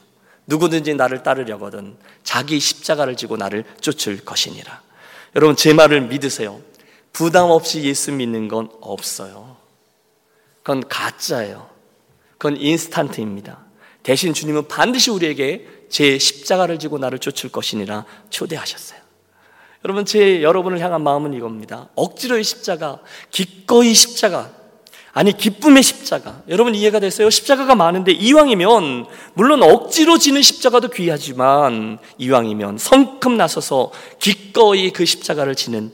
누구든지 0.48 0.96
나를 0.96 1.22
따르려거든 1.22 1.96
자기 2.24 2.60
십자가를 2.60 3.16
지고 3.16 3.38
나를 3.38 3.66
쫓을 3.82 4.26
것이니라. 4.26 4.82
여러분 5.36 5.56
제 5.56 5.74
말을 5.74 6.02
믿으세요. 6.02 6.60
부담 7.14 7.52
없이 7.52 7.84
예수 7.84 8.12
믿는 8.12 8.48
건 8.48 8.70
없어요. 8.82 9.61
그건 10.64 10.88
가짜예요. 10.88 11.70
그건 12.38 12.58
인스탄트입니다. 12.58 13.60
대신 14.04 14.34
주님은 14.34 14.68
반드시 14.68 15.12
우리에게 15.12 15.68
제 15.90 16.18
십자가를 16.18 16.80
지고 16.80 16.98
나를 16.98 17.20
쫓을 17.20 17.52
것이니라 17.52 18.06
초대하셨어요. 18.30 19.00
여러분 19.84 20.06
제 20.06 20.42
여러분을 20.44 20.80
향한 20.80 21.02
마음은 21.02 21.34
이겁니다. 21.34 21.90
억지로의 21.96 22.44
십자가, 22.44 23.00
기꺼이 23.32 23.94
십자가, 23.94 24.52
아니 25.14 25.36
기쁨의 25.36 25.84
십자가. 25.84 26.42
여러분 26.48 26.74
이해가 26.74 27.00
됐어요? 27.00 27.30
십자가가 27.30 27.76
많은데 27.76 28.12
이왕이면 28.12 29.08
물론 29.34 29.62
억지로 29.62 30.18
지는 30.18 30.42
십자가도 30.42 30.90
귀하지만 30.90 31.98
이왕이면 32.18 32.78
성큼 32.78 33.36
나서서 33.38 33.92
기꺼이 34.20 34.92
그 34.92 35.06
십자가를 35.06 35.56
지는 35.56 35.92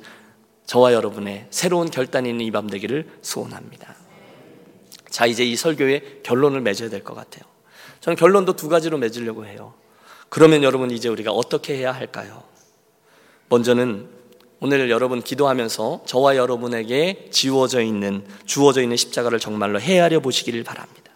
저와 0.66 0.94
여러분의 0.94 1.48
새로운 1.50 1.90
결단이 1.90 2.30
있는 2.30 2.46
이 2.46 2.52
밤 2.52 2.68
되기를 2.70 3.10
소원합니다. 3.22 3.96
자 5.10 5.26
이제 5.26 5.44
이 5.46 5.56
설교의 5.56 6.22
결론을 6.24 6.62
맺어야 6.62 6.90
될 6.90 7.04
것 7.04 7.14
같아요. 7.16 7.44
저는 8.02 8.16
결론도 8.18 8.56
두 8.56 8.70
가지로 8.70 8.98
맺으려고 8.98 9.46
해요. 9.46 9.74
그러면 10.30 10.64
여러분 10.64 10.92
이제 10.92 11.10
우리가 11.10 11.32
어떻게 11.32 11.78
해야 11.78 11.92
할까요? 11.92 12.44
먼저는 13.50 14.10
오늘 14.60 14.90
여러분 14.90 15.22
기도하면서 15.22 16.04
저와 16.06 16.36
여러분에게 16.36 17.30
지워져 17.32 17.82
있는 17.82 18.26
주어져 18.46 18.82
있는 18.82 18.98
십자가를 18.98 19.40
정말로 19.40 19.80
헤아려 19.80 20.20
보시기를 20.20 20.64
바랍니다. 20.64 21.12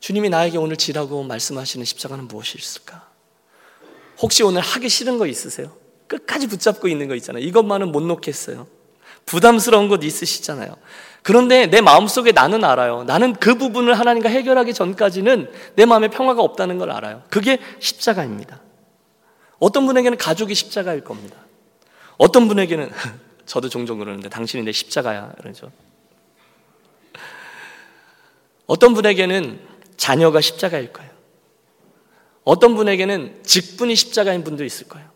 주님이 0.00 0.28
나에게 0.28 0.58
오늘 0.58 0.76
지라고 0.76 1.22
말씀하시는 1.24 1.84
십자가는 1.84 2.28
무엇이 2.28 2.58
있을까? 2.58 3.08
혹시 4.18 4.42
오늘 4.42 4.60
하기 4.60 4.88
싫은 4.88 5.18
거 5.18 5.26
있으세요? 5.26 5.72
끝까지 6.06 6.46
붙잡고 6.46 6.88
있는 6.88 7.08
거 7.08 7.14
있잖아요. 7.16 7.42
이것만은 7.44 7.90
못 7.92 8.00
놓겠어요. 8.02 8.66
부담스러운 9.26 9.88
것 9.88 10.02
있으시잖아요. 10.04 10.76
그런데 11.22 11.66
내 11.66 11.80
마음속에 11.80 12.30
나는 12.30 12.62
알아요. 12.62 13.02
나는 13.02 13.34
그 13.34 13.56
부분을 13.56 13.98
하나님과 13.98 14.28
해결하기 14.28 14.72
전까지는 14.72 15.50
내 15.74 15.84
마음에 15.84 16.06
평화가 16.08 16.40
없다는 16.40 16.78
걸 16.78 16.92
알아요. 16.92 17.24
그게 17.28 17.58
십자가입니다. 17.80 18.60
어떤 19.58 19.86
분에게는 19.86 20.16
가족이 20.18 20.54
십자가일 20.54 21.02
겁니다. 21.02 21.36
어떤 22.16 22.46
분에게는 22.46 22.90
저도 23.44 23.68
종종 23.68 23.98
그러는데 23.98 24.28
당신이 24.28 24.62
내 24.62 24.70
십자가야 24.70 25.32
그러죠. 25.40 25.72
어떤 28.66 28.94
분에게는 28.94 29.60
자녀가 29.96 30.40
십자가일 30.40 30.92
거예요. 30.92 31.10
어떤 32.44 32.76
분에게는 32.76 33.42
직분이 33.42 33.96
십자가인 33.96 34.44
분도 34.44 34.64
있을 34.64 34.86
거예요. 34.86 35.08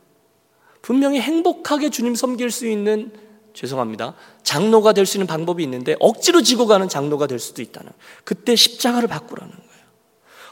분명히 0.83 1.21
행복하게 1.21 1.91
주님 1.91 2.17
섬길 2.17 2.51
수 2.51 2.67
있는 2.67 3.13
죄송합니다. 3.55 4.15
장로가 4.43 4.93
될 4.93 5.07
수 5.07 5.17
있는 5.17 5.27
방법이 5.27 5.63
있는데 5.65 5.97
억지로 6.01 6.43
지고 6.43 6.67
가는 6.67 6.89
장로가 6.89 7.27
될 7.27 7.39
수도 7.39 7.63
있다는. 7.63 7.91
그때 8.25 8.55
십자가를 8.57 9.09
바꾸라는 9.09 9.51
거예요. 9.53 9.71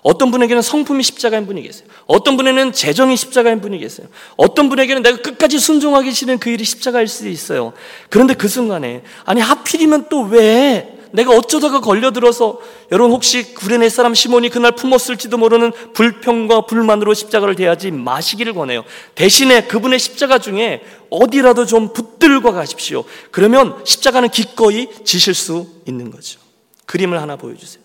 어떤 0.02 0.30
분에게는 0.30 0.62
성품이 0.62 1.02
십자가인 1.02 1.46
분이 1.46 1.62
계세요. 1.62 1.88
어떤 2.06 2.36
분에는 2.36 2.72
재정이 2.72 3.16
십자가인 3.16 3.60
분이 3.60 3.78
계세요. 3.78 4.08
어떤 4.36 4.68
분에게는 4.68 5.02
내가 5.02 5.18
끝까지 5.18 5.58
순종하기 5.58 6.12
싫은 6.12 6.38
그 6.38 6.50
일이 6.50 6.64
십자가일 6.64 7.08
수도 7.08 7.28
있어요. 7.28 7.72
그런데 8.08 8.34
그 8.34 8.48
순간에 8.48 9.02
아니 9.24 9.40
하필이면 9.40 10.08
또 10.08 10.22
왜 10.22 10.97
내가 11.12 11.32
어쩌다가 11.32 11.80
걸려들어서 11.80 12.60
여러분 12.92 13.12
혹시 13.12 13.54
구레네 13.54 13.88
사람 13.88 14.14
시몬이 14.14 14.48
그날 14.48 14.72
품었을지도 14.72 15.38
모르는 15.38 15.72
불평과 15.94 16.66
불만으로 16.66 17.14
십자가를 17.14 17.54
대하지 17.54 17.90
마시기를 17.90 18.54
권해요. 18.54 18.84
대신에 19.14 19.66
그분의 19.66 19.98
십자가 19.98 20.38
중에 20.38 20.82
어디라도 21.10 21.66
좀 21.66 21.92
붙들고 21.92 22.52
가십시오. 22.52 23.04
그러면 23.30 23.82
십자가는 23.84 24.28
기꺼이 24.28 24.88
지실 25.04 25.34
수 25.34 25.66
있는 25.86 26.10
거죠. 26.10 26.40
그림을 26.86 27.20
하나 27.20 27.36
보여주세요. 27.36 27.82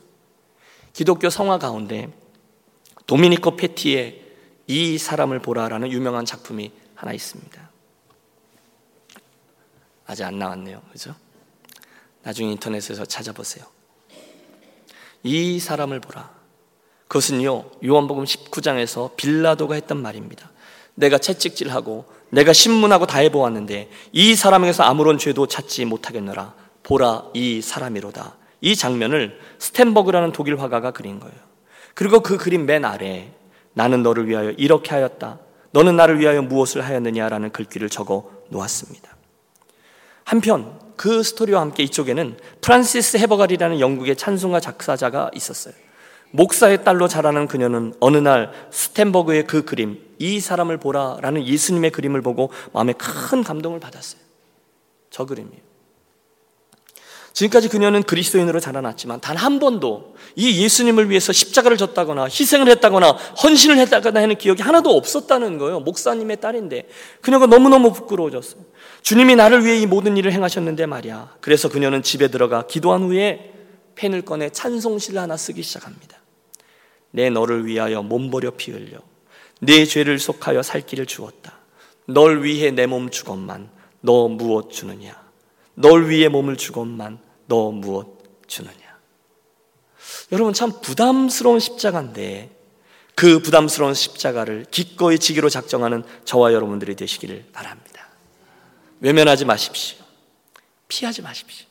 기독교 0.94 1.30
성화 1.30 1.58
가운데 1.58 2.10
도미니코 3.08 3.56
페티의 3.58 4.22
이 4.68 4.98
사람을 4.98 5.40
보라라는 5.40 5.92
유명한 5.92 6.26
작품이 6.26 6.72
하나 6.96 7.12
있습니다. 7.12 7.70
아직 10.06 10.24
안 10.24 10.40
나왔네요. 10.40 10.82
그죠? 10.92 11.16
나중에 12.24 12.52
인터넷에서 12.52 13.06
찾아보세요. 13.06 13.66
이 15.24 15.60
사람을 15.60 16.00
보라. 16.00 16.32
그것은요, 17.08 17.66
요한복음 17.86 18.24
19장에서 18.24 19.16
빌라도가 19.16 19.76
했던 19.76 20.02
말입니다. 20.02 20.52
내가 20.96 21.18
채찍질하고 21.18 22.06
내가 22.30 22.54
신문하고 22.54 23.06
다 23.06 23.20
해보았는데 23.20 23.90
이 24.12 24.36
사람에게서 24.36 24.84
아무런 24.84 25.18
죄도 25.18 25.48
찾지 25.48 25.86
못하겠노라. 25.86 26.54
보라, 26.84 27.30
이 27.34 27.62
사람이로다. 27.62 28.36
이 28.62 28.76
장면을 28.76 29.40
스탠버그라는 29.60 30.32
독일 30.32 30.60
화가가 30.60 30.92
그린 30.92 31.20
거예요. 31.20 31.36
그리고 31.94 32.22
그 32.22 32.38
그림 32.38 32.66
맨 32.66 32.86
아래 32.86 33.32
나는 33.74 34.04
너를 34.04 34.28
위하여 34.28 34.52
이렇게 34.52 34.92
하였다. 34.92 35.40
너는 35.72 35.96
나를 35.96 36.20
위하여 36.20 36.42
무엇을 36.42 36.84
하였느냐라는 36.84 37.52
글귀를 37.52 37.90
적어 37.90 38.30
놓았습니다. 38.50 39.16
한편 40.24 40.80
그 40.96 41.24
스토리와 41.24 41.62
함께 41.62 41.84
이쪽에는 41.84 42.38
프란시스 42.62 43.18
헤버갈이라는 43.18 43.80
영국의 43.80 44.16
찬송가 44.16 44.60
작사자가 44.60 45.32
있었어요. 45.34 45.74
목사의 46.32 46.84
딸로 46.84 47.08
자라는 47.08 47.48
그녀는 47.48 47.94
어느 48.00 48.18
날 48.18 48.52
스탠버그의 48.72 49.46
그 49.46 49.66
그림, 49.66 50.00
이 50.18 50.40
사람을 50.40 50.78
보라라는 50.78 51.46
예수님의 51.46 51.92
그림을 51.92 52.22
보고 52.22 52.52
마음에 52.72 52.94
큰 52.94 53.44
감동을 53.44 53.80
받았어요. 53.80 54.20
저 55.12 55.26
그림이에요. 55.26 55.62
지금까지 57.34 57.68
그녀는 57.70 58.04
그리스도인으로 58.04 58.60
자라났지만 58.60 59.20
단 59.20 59.38
한 59.38 59.60
번도 59.60 60.16
이 60.36 60.64
예수님을 60.64 61.10
위해서 61.10 61.34
십자가를 61.34 61.78
졌다거나 61.78 62.26
희생을 62.26 62.70
했다거나 62.70 63.12
헌신을 63.12 63.78
했다거나 63.80 64.22
하는 64.22 64.36
기억이 64.38 64.62
하나도 64.62 64.96
없었다는 64.96 65.58
거예요. 65.58 65.80
목사님의 65.82 66.40
딸인데 66.40 66.88
그녀가 67.22 67.46
너무너무 67.48 67.92
부끄러워졌어요. 67.92 68.62
주님이 69.04 69.36
나를 69.36 69.66
위해 69.66 69.78
이 69.78 69.86
모든 69.86 70.18
일을 70.18 70.32
행하셨는데 70.32 70.86
말이야. 70.86 71.36
그래서 71.42 71.70
그녀는 71.70 72.02
집에 72.02 72.30
들어가 72.30 72.66
기도한 72.66 73.04
후에 73.04 73.54
펜을 73.96 74.24
꺼내 74.24 74.50
찬송시를 74.50 75.20
하나 75.20 75.38
쓰기 75.38 75.62
시작합니다. 75.62 76.18
내 77.12 77.30
너를 77.30 77.66
위하여 77.66 78.02
몸버려 78.02 78.52
피 78.52 78.72
흘려 78.72 78.98
내 79.60 79.86
죄를 79.86 80.20
속하여 80.20 80.64
살 80.64 80.86
길을 80.86 81.06
주었다. 81.06 81.60
널 82.08 82.44
위해 82.44 82.72
내 82.72 82.88
몸 82.88 83.10
주건만 83.10 83.70
너 84.02 84.28
무엇 84.28 84.72
주느냐? 84.72 85.22
널 85.76 86.10
위해 86.10 86.28
몸을 86.28 86.58
주건만 86.58 87.20
너 87.46 87.72
무엇 87.72 88.08
주느냐? 88.48 88.74
여러분 90.32 90.54
참 90.54 90.72
부담스러운 90.82 91.60
십자가인데 91.60 92.50
그 93.16 93.40
부담스러운 93.40 93.94
십자가를 93.94 94.66
기꺼이 94.72 95.20
지기로 95.20 95.50
작정하는 95.50 96.04
저와 96.26 96.54
여러분들이 96.54 96.96
되시기를 96.96 97.46
바랍니다. 97.54 97.93
외면하지 99.04 99.44
마십시오. 99.44 99.98
피하지 100.88 101.22
마십시오. 101.22 101.68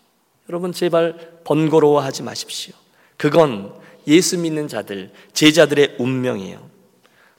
여러분 0.51 0.73
제발 0.73 1.41
번거로워하지 1.45 2.23
마십시오. 2.23 2.75
그건 3.17 3.75
예수 4.07 4.37
믿는 4.39 4.69
자들, 4.69 5.11
제자들의 5.33 5.97
운명이에요. 5.99 6.71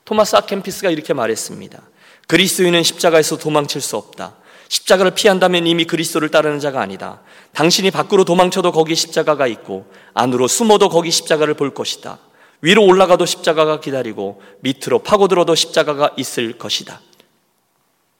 토마스 0.03 0.35
아켄피스가 0.35 0.89
이렇게 0.89 1.13
말했습니다. 1.13 1.81
그리스도인은 2.27 2.81
십자가에서 2.81 3.37
도망칠 3.37 3.81
수 3.81 3.95
없다. 3.95 4.35
십자가를 4.67 5.11
피한다면 5.11 5.67
이미 5.67 5.85
그리스도를 5.85 6.29
따르는 6.29 6.59
자가 6.59 6.81
아니다. 6.81 7.21
당신이 7.51 7.91
밖으로 7.91 8.25
도망쳐도 8.25 8.71
거기 8.71 8.95
십자가가 8.95 9.45
있고 9.45 9.91
안으로 10.15 10.47
숨어도 10.47 10.89
거기 10.89 11.11
십자가를 11.11 11.53
볼 11.53 11.75
것이다. 11.75 12.17
위로 12.61 12.83
올라가도 12.83 13.27
십자가가 13.27 13.79
기다리고 13.79 14.41
밑으로 14.61 14.99
파고들어도 14.99 15.53
십자가가 15.53 16.15
있을 16.17 16.57
것이다. 16.57 17.01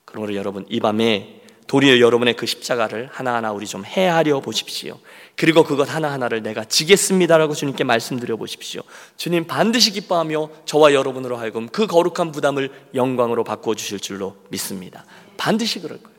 그러므로 0.04 0.36
여러분 0.36 0.66
이 0.68 0.78
밤에 0.78 1.43
도리어 1.66 1.98
여러분의 1.98 2.36
그 2.36 2.46
십자가를 2.46 3.08
하나하나 3.10 3.52
우리 3.52 3.66
좀 3.66 3.84
헤아려 3.84 4.40
보십시오. 4.40 4.98
그리고 5.36 5.64
그것 5.64 5.92
하나하나를 5.92 6.42
내가 6.42 6.64
지겠습니다라고 6.64 7.54
주님께 7.54 7.84
말씀드려 7.84 8.36
보십시오. 8.36 8.82
주님 9.16 9.46
반드시 9.46 9.90
기뻐하며 9.90 10.50
저와 10.66 10.92
여러분으로 10.92 11.36
하여금 11.36 11.68
그 11.68 11.86
거룩한 11.86 12.32
부담을 12.32 12.70
영광으로 12.94 13.44
바꾸어 13.44 13.74
주실 13.74 13.98
줄로 13.98 14.36
믿습니다. 14.50 15.04
반드시 15.36 15.80
그럴 15.80 15.98
거예요. 15.98 16.14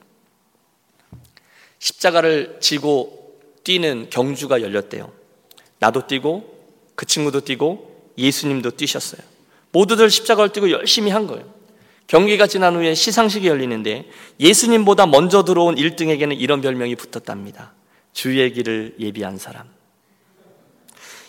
십자가를 1.79 2.57
지고 2.59 3.39
뛰는 3.63 4.07
경주가 4.09 4.61
열렸대요. 4.61 5.11
나도 5.79 6.07
뛰고 6.07 6.55
그 6.95 7.05
친구도 7.05 7.41
뛰고 7.41 8.13
예수님도 8.17 8.71
뛰셨어요. 8.71 9.21
모두들 9.71 10.09
십자가를 10.09 10.51
뛰고 10.51 10.71
열심히 10.71 11.11
한 11.11 11.27
거예요. 11.27 11.54
경기가 12.07 12.47
지난 12.47 12.75
후에 12.75 12.93
시상식이 12.93 13.47
열리는데 13.47 14.09
예수님보다 14.39 15.07
먼저 15.07 15.43
들어온 15.43 15.75
1등에게는 15.75 16.39
이런 16.39 16.61
별명이 16.61 16.95
붙었답니다. 16.95 17.73
주의 18.13 18.51
길을 18.53 18.95
예비한 18.99 19.37
사람. 19.37 19.67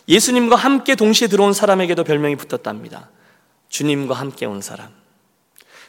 예수님과 0.09 0.57
함께 0.57 0.95
동시에 0.95 1.29
들어온 1.29 1.53
사람에게도 1.53 2.05
별명이 2.05 2.37
붙었답니다. 2.37 3.11
주님과 3.69 4.15
함께 4.15 4.47
온 4.47 4.61
사람. 4.61 4.91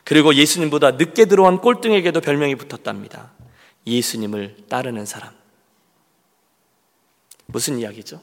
그리고 0.04 0.34
예수님보다 0.34 0.92
늦게 0.92 1.26
들어온 1.26 1.60
꼴등에게도 1.60 2.22
별명이 2.22 2.56
붙었답니다. 2.56 3.32
예수님을 3.86 4.56
따르는 4.70 5.06
사람. 5.06 5.34
무슨 7.46 7.80
이야기죠? 7.80 8.22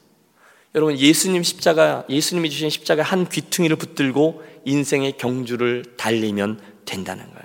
여러분, 0.75 0.99
예수님 0.99 1.43
십자가, 1.43 2.05
예수님이 2.09 2.51
주신 2.51 2.69
십자가 2.69 3.03
한 3.03 3.29
귀퉁이를 3.29 3.77
붙들고 3.77 4.43
인생의 4.65 5.17
경주를 5.19 5.85
달리면 5.97 6.61
된다는 6.85 7.25
거예요. 7.25 7.45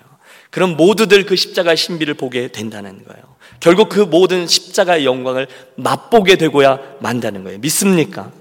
그럼 0.49 0.75
모두들 0.77 1.25
그 1.25 1.36
십자가의 1.36 1.77
신비를 1.77 2.15
보게 2.15 2.47
된다는 2.47 3.03
거예요. 3.05 3.23
결국 3.59 3.89
그 3.89 3.99
모든 3.99 4.47
십자가의 4.47 5.05
영광을 5.05 5.47
맛보게 5.75 6.38
되고야 6.38 6.80
만다는 7.01 7.43
거예요. 7.43 7.59
믿습니까? 7.59 8.32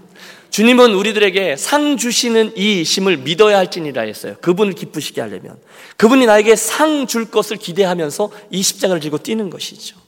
주님은 0.50 0.94
우리들에게 0.94 1.56
상 1.56 1.98
주시는 1.98 2.56
이 2.56 2.82
심을 2.82 3.18
믿어야 3.18 3.58
할지니라 3.58 4.02
했어요. 4.02 4.36
그분을 4.40 4.72
기쁘시게 4.72 5.20
하려면. 5.20 5.58
그분이 5.98 6.24
나에게 6.24 6.56
상 6.56 7.06
줄 7.06 7.30
것을 7.30 7.58
기대하면서 7.58 8.30
이 8.50 8.62
십자가를 8.62 9.02
지고 9.02 9.18
뛰는 9.18 9.50
것이죠. 9.50 9.98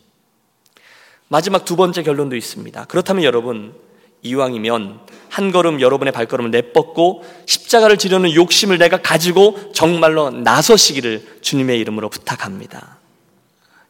마지막 1.28 1.64
두 1.66 1.76
번째 1.76 2.02
결론도 2.02 2.34
있습니다. 2.34 2.86
그렇다면 2.86 3.24
여러분, 3.24 3.74
이왕이면 4.22 5.00
한 5.28 5.52
걸음 5.52 5.80
여러분의 5.80 6.12
발걸음을 6.12 6.50
내뻗고 6.50 7.24
십자가를 7.46 7.98
지려는 7.98 8.34
욕심을 8.34 8.78
내가 8.78 9.00
가지고 9.00 9.72
정말로 9.72 10.30
나서시기를 10.30 11.38
주님의 11.40 11.78
이름으로 11.80 12.08
부탁합니다. 12.08 12.98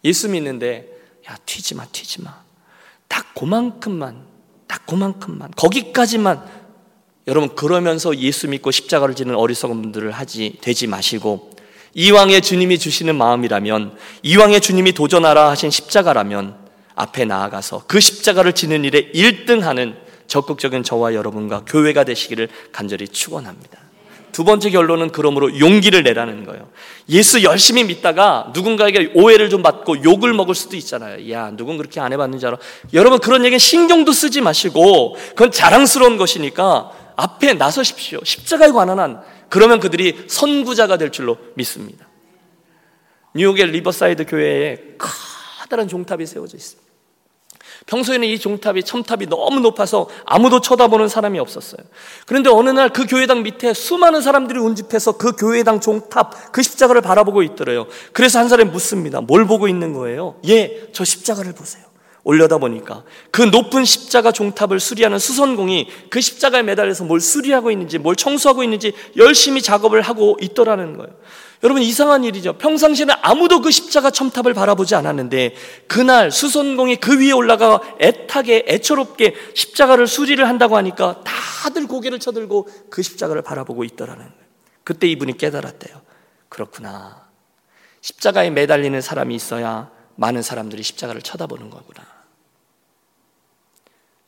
예수 0.04 0.28
믿는데, 0.28 0.86
야, 1.28 1.36
튀지 1.46 1.74
마, 1.74 1.86
튀지 1.86 2.22
마. 2.22 2.42
딱 3.10 3.34
그만큼만 3.34 4.24
딱 4.68 4.86
그만큼만 4.86 5.50
거기까지만 5.56 6.46
여러분 7.26 7.54
그러면서 7.56 8.16
예수 8.16 8.48
믿고 8.48 8.70
십자가를 8.70 9.16
지는 9.16 9.34
어리석은 9.34 9.82
분들을 9.82 10.12
하지 10.12 10.56
되지 10.60 10.86
마시고 10.86 11.50
이왕의 11.94 12.40
주님이 12.40 12.78
주시는 12.78 13.16
마음이라면 13.16 13.96
이왕의 14.22 14.60
주님이 14.60 14.92
도전하라 14.92 15.50
하신 15.50 15.70
십자가라면 15.70 16.56
앞에 16.94 17.24
나아가서 17.24 17.84
그 17.88 17.98
십자가를 17.98 18.52
지는 18.52 18.84
일에 18.84 19.10
1등하는 19.12 19.96
적극적인 20.30 20.84
저와 20.84 21.14
여러분과 21.14 21.64
교회가 21.66 22.04
되시기를 22.04 22.48
간절히 22.70 23.08
축원합니다. 23.08 23.78
두 24.30 24.44
번째 24.44 24.70
결론은 24.70 25.10
그러므로 25.10 25.58
용기를 25.58 26.04
내라는 26.04 26.44
거예요. 26.44 26.70
예수 27.08 27.42
열심히 27.42 27.82
믿다가 27.82 28.52
누군가에게 28.54 29.10
오해를 29.16 29.50
좀 29.50 29.64
받고 29.64 30.04
욕을 30.04 30.32
먹을 30.32 30.54
수도 30.54 30.76
있잖아요. 30.76 31.28
야, 31.32 31.50
누군 31.50 31.76
그렇게 31.76 31.98
안 31.98 32.12
해봤는지 32.12 32.46
알아? 32.46 32.58
여러분 32.92 33.18
그런 33.18 33.44
얘기는 33.44 33.58
신경도 33.58 34.12
쓰지 34.12 34.40
마시고 34.40 35.16
그건 35.30 35.50
자랑스러운 35.50 36.16
것이니까 36.16 36.92
앞에 37.16 37.54
나서십시오. 37.54 38.20
십자가에 38.22 38.70
관한 38.70 39.00
한 39.00 39.20
그러면 39.48 39.80
그들이 39.80 40.26
선구자가 40.28 40.96
될 40.96 41.10
줄로 41.10 41.36
믿습니다. 41.54 42.06
뉴욕의 43.34 43.66
리버사이드 43.72 44.26
교회에 44.26 44.94
커다란 44.96 45.88
종탑이 45.88 46.24
세워져 46.24 46.56
있습니다. 46.56 46.89
평소에는 47.90 48.26
이 48.28 48.38
종탑이 48.38 48.84
첨탑이 48.84 49.26
너무 49.26 49.58
높아서 49.60 50.08
아무도 50.24 50.60
쳐다보는 50.60 51.08
사람이 51.08 51.38
없었어요. 51.40 51.84
그런데 52.26 52.48
어느 52.48 52.70
날 52.70 52.90
그 52.90 53.06
교회당 53.06 53.42
밑에 53.42 53.72
수많은 53.72 54.20
사람들이 54.20 54.58
운집해서 54.58 55.12
그 55.12 55.32
교회당 55.32 55.80
종탑 55.80 56.52
그 56.52 56.62
십자가를 56.62 57.02
바라보고 57.02 57.42
있더래요. 57.42 57.86
그래서 58.12 58.38
한 58.38 58.48
사람이 58.48 58.70
묻습니다. 58.70 59.20
뭘 59.20 59.46
보고 59.46 59.68
있는 59.68 59.92
거예요? 59.92 60.36
예, 60.48 60.88
저 60.92 61.04
십자가를 61.04 61.52
보세요. 61.52 61.84
올려다 62.22 62.58
보니까 62.58 63.04
그 63.30 63.42
높은 63.42 63.84
십자가 63.84 64.30
종탑을 64.30 64.78
수리하는 64.78 65.18
수선공이 65.18 65.88
그 66.10 66.20
십자가에 66.20 66.62
매달려서 66.62 67.04
뭘 67.04 67.20
수리하고 67.20 67.70
있는지 67.70 67.98
뭘 67.98 68.14
청소하고 68.14 68.62
있는지 68.62 68.92
열심히 69.16 69.62
작업을 69.62 70.02
하고 70.02 70.36
있더라는 70.40 70.96
거예요. 70.96 71.12
여러분 71.62 71.82
이상한 71.82 72.24
일이죠. 72.24 72.54
평상시에는 72.54 73.14
아무도 73.20 73.60
그 73.60 73.70
십자가 73.70 74.10
첨탑을 74.10 74.54
바라보지 74.54 74.94
않았는데 74.94 75.54
그날 75.86 76.30
수선공이 76.30 76.96
그 76.96 77.20
위에 77.20 77.32
올라가 77.32 77.80
애타게 78.00 78.64
애처롭게 78.66 79.34
십자가를 79.54 80.06
수리를 80.06 80.46
한다고 80.48 80.76
하니까 80.78 81.22
다들 81.24 81.86
고개를 81.86 82.18
쳐들고 82.18 82.68
그 82.88 83.02
십자가를 83.02 83.42
바라보고 83.42 83.84
있더라는 83.84 84.24
거예요. 84.24 84.40
그때 84.84 85.06
이분이 85.06 85.36
깨달았대요. 85.36 86.00
그렇구나. 86.48 87.28
십자가에 88.00 88.48
매달리는 88.48 88.98
사람이 89.00 89.34
있어야 89.34 89.90
많은 90.16 90.40
사람들이 90.40 90.82
십자가를 90.82 91.20
쳐다보는 91.20 91.68
거구나. 91.68 92.06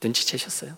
눈치채셨어요? 0.02 0.76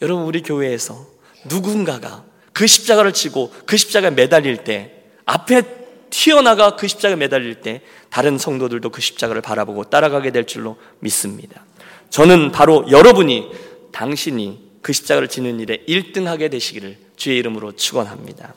여러분 0.00 0.24
우리 0.24 0.42
교회에서 0.42 1.06
누군가가 1.44 2.24
그 2.54 2.66
십자가를 2.66 3.12
치고 3.12 3.52
그 3.66 3.76
십자가에 3.76 4.10
매달릴 4.10 4.64
때 4.64 5.01
앞에 5.24 5.62
튀어나가 6.10 6.76
그 6.76 6.86
십자가에 6.86 7.16
매달릴 7.16 7.62
때 7.62 7.80
다른 8.10 8.36
성도들도 8.38 8.90
그 8.90 9.00
십자가를 9.00 9.40
바라보고 9.40 9.84
따라가게 9.84 10.30
될 10.30 10.46
줄로 10.46 10.76
믿습니다. 11.00 11.64
저는 12.10 12.52
바로 12.52 12.84
여러분이 12.90 13.50
당신이 13.92 14.72
그 14.82 14.92
십자가를 14.92 15.28
지는 15.28 15.60
일에 15.60 15.84
1등하게 15.88 16.50
되시기를 16.50 16.98
주의 17.16 17.38
이름으로 17.38 17.72
축원합니다. 17.72 18.54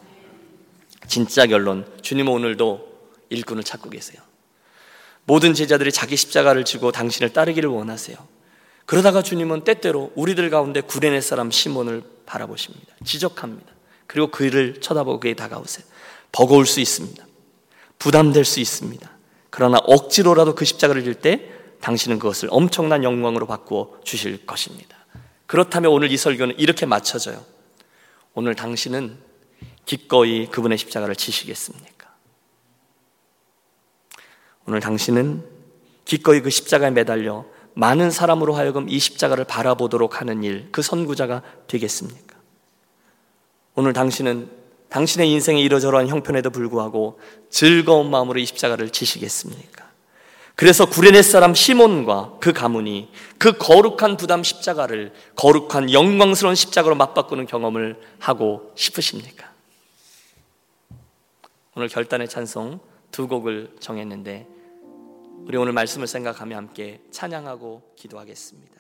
진짜 1.08 1.46
결론 1.46 1.86
주님은 2.02 2.32
오늘도 2.32 2.96
일꾼을 3.30 3.64
찾고 3.64 3.90
계세요. 3.90 4.22
모든 5.26 5.54
제자들이 5.54 5.92
자기 5.92 6.16
십자가를 6.16 6.66
지고 6.66 6.92
당신을 6.92 7.32
따르기를 7.34 7.70
원하세요. 7.70 8.18
그러다가 8.86 9.22
주님은 9.22 9.64
때때로 9.64 10.12
우리들 10.16 10.50
가운데 10.50 10.82
구레네 10.82 11.22
사람 11.22 11.50
시몬을 11.50 12.04
바라보십니다. 12.26 12.96
지적합니다. 13.04 13.72
그리고 14.08 14.28
그를 14.28 14.80
쳐다보고 14.80 15.20
그에 15.20 15.34
다가오세요. 15.34 15.86
버거울 16.36 16.66
수 16.66 16.82
있습니다. 16.82 17.26
부담될 17.98 18.44
수 18.44 18.60
있습니다. 18.60 19.10
그러나 19.50 19.78
억지로라도 19.86 20.54
그 20.54 20.66
십자가를 20.66 21.04
질 21.06 21.14
때 21.14 21.50
당신은 21.80 22.20
그것을 22.20 22.50
엄청난 22.52 23.04
영광으로 23.06 23.48
바꾸어 23.48 24.00
주실 24.04 24.46
것입니다. 24.46 24.98
그렇다면 25.46 25.92
오늘 25.92 26.12
이 26.12 26.18
설교는 26.18 26.60
이렇게 26.60 26.86
맞춰져요. 26.86 27.42
오늘 28.34 28.54
당신은 28.54 29.18
기꺼이 29.86 30.48
그분의 30.48 30.78
십자가를 30.78 31.16
지시겠습니까? 31.16 32.14
오늘 34.66 34.82
당신은 34.82 35.46
기꺼이 36.04 36.42
그 36.42 36.50
십자가에 36.50 36.92
매달려 36.92 37.46
많은 37.76 38.12
사람으로 38.12 38.56
하여금 38.56 38.90
이 38.90 39.00
십자가를 39.00 39.46
바라보도록 39.46 40.20
하는 40.20 40.44
일, 40.44 40.68
그 40.72 40.82
선구자가 40.82 41.44
되겠습니까? 41.68 42.36
오늘 43.76 43.94
당신은 43.94 44.65
당신의 44.96 45.30
인생의 45.30 45.62
이러저러한 45.62 46.08
형편에도 46.08 46.52
불구하고 46.52 47.20
즐거운 47.50 48.10
마음으로 48.10 48.40
이 48.40 48.46
십자가를 48.46 48.92
지시겠습니까? 48.92 49.84
그래서 50.56 50.86
구레네 50.86 51.22
사람 51.22 51.54
시몬과 51.54 52.38
그 52.40 52.54
가문이 52.54 53.10
그 53.38 53.58
거룩한 53.58 54.16
부담 54.16 54.42
십자가를 54.42 55.12
거룩한 55.36 55.92
영광스러운 55.92 56.56
십자가로 56.56 56.96
맞바꾸는 56.96 57.46
경험을 57.46 58.00
하고 58.20 58.72
싶으십니까? 58.76 59.52
오늘 61.76 61.90
결단의 61.90 62.30
찬송 62.30 62.80
두 63.12 63.28
곡을 63.28 63.76
정했는데 63.82 64.48
우리 65.46 65.58
오늘 65.58 65.74
말씀을 65.74 66.08
생각하며 66.08 66.56
함께 66.56 67.02
찬양하고 67.12 67.82
기도하겠습니다. 67.98 68.75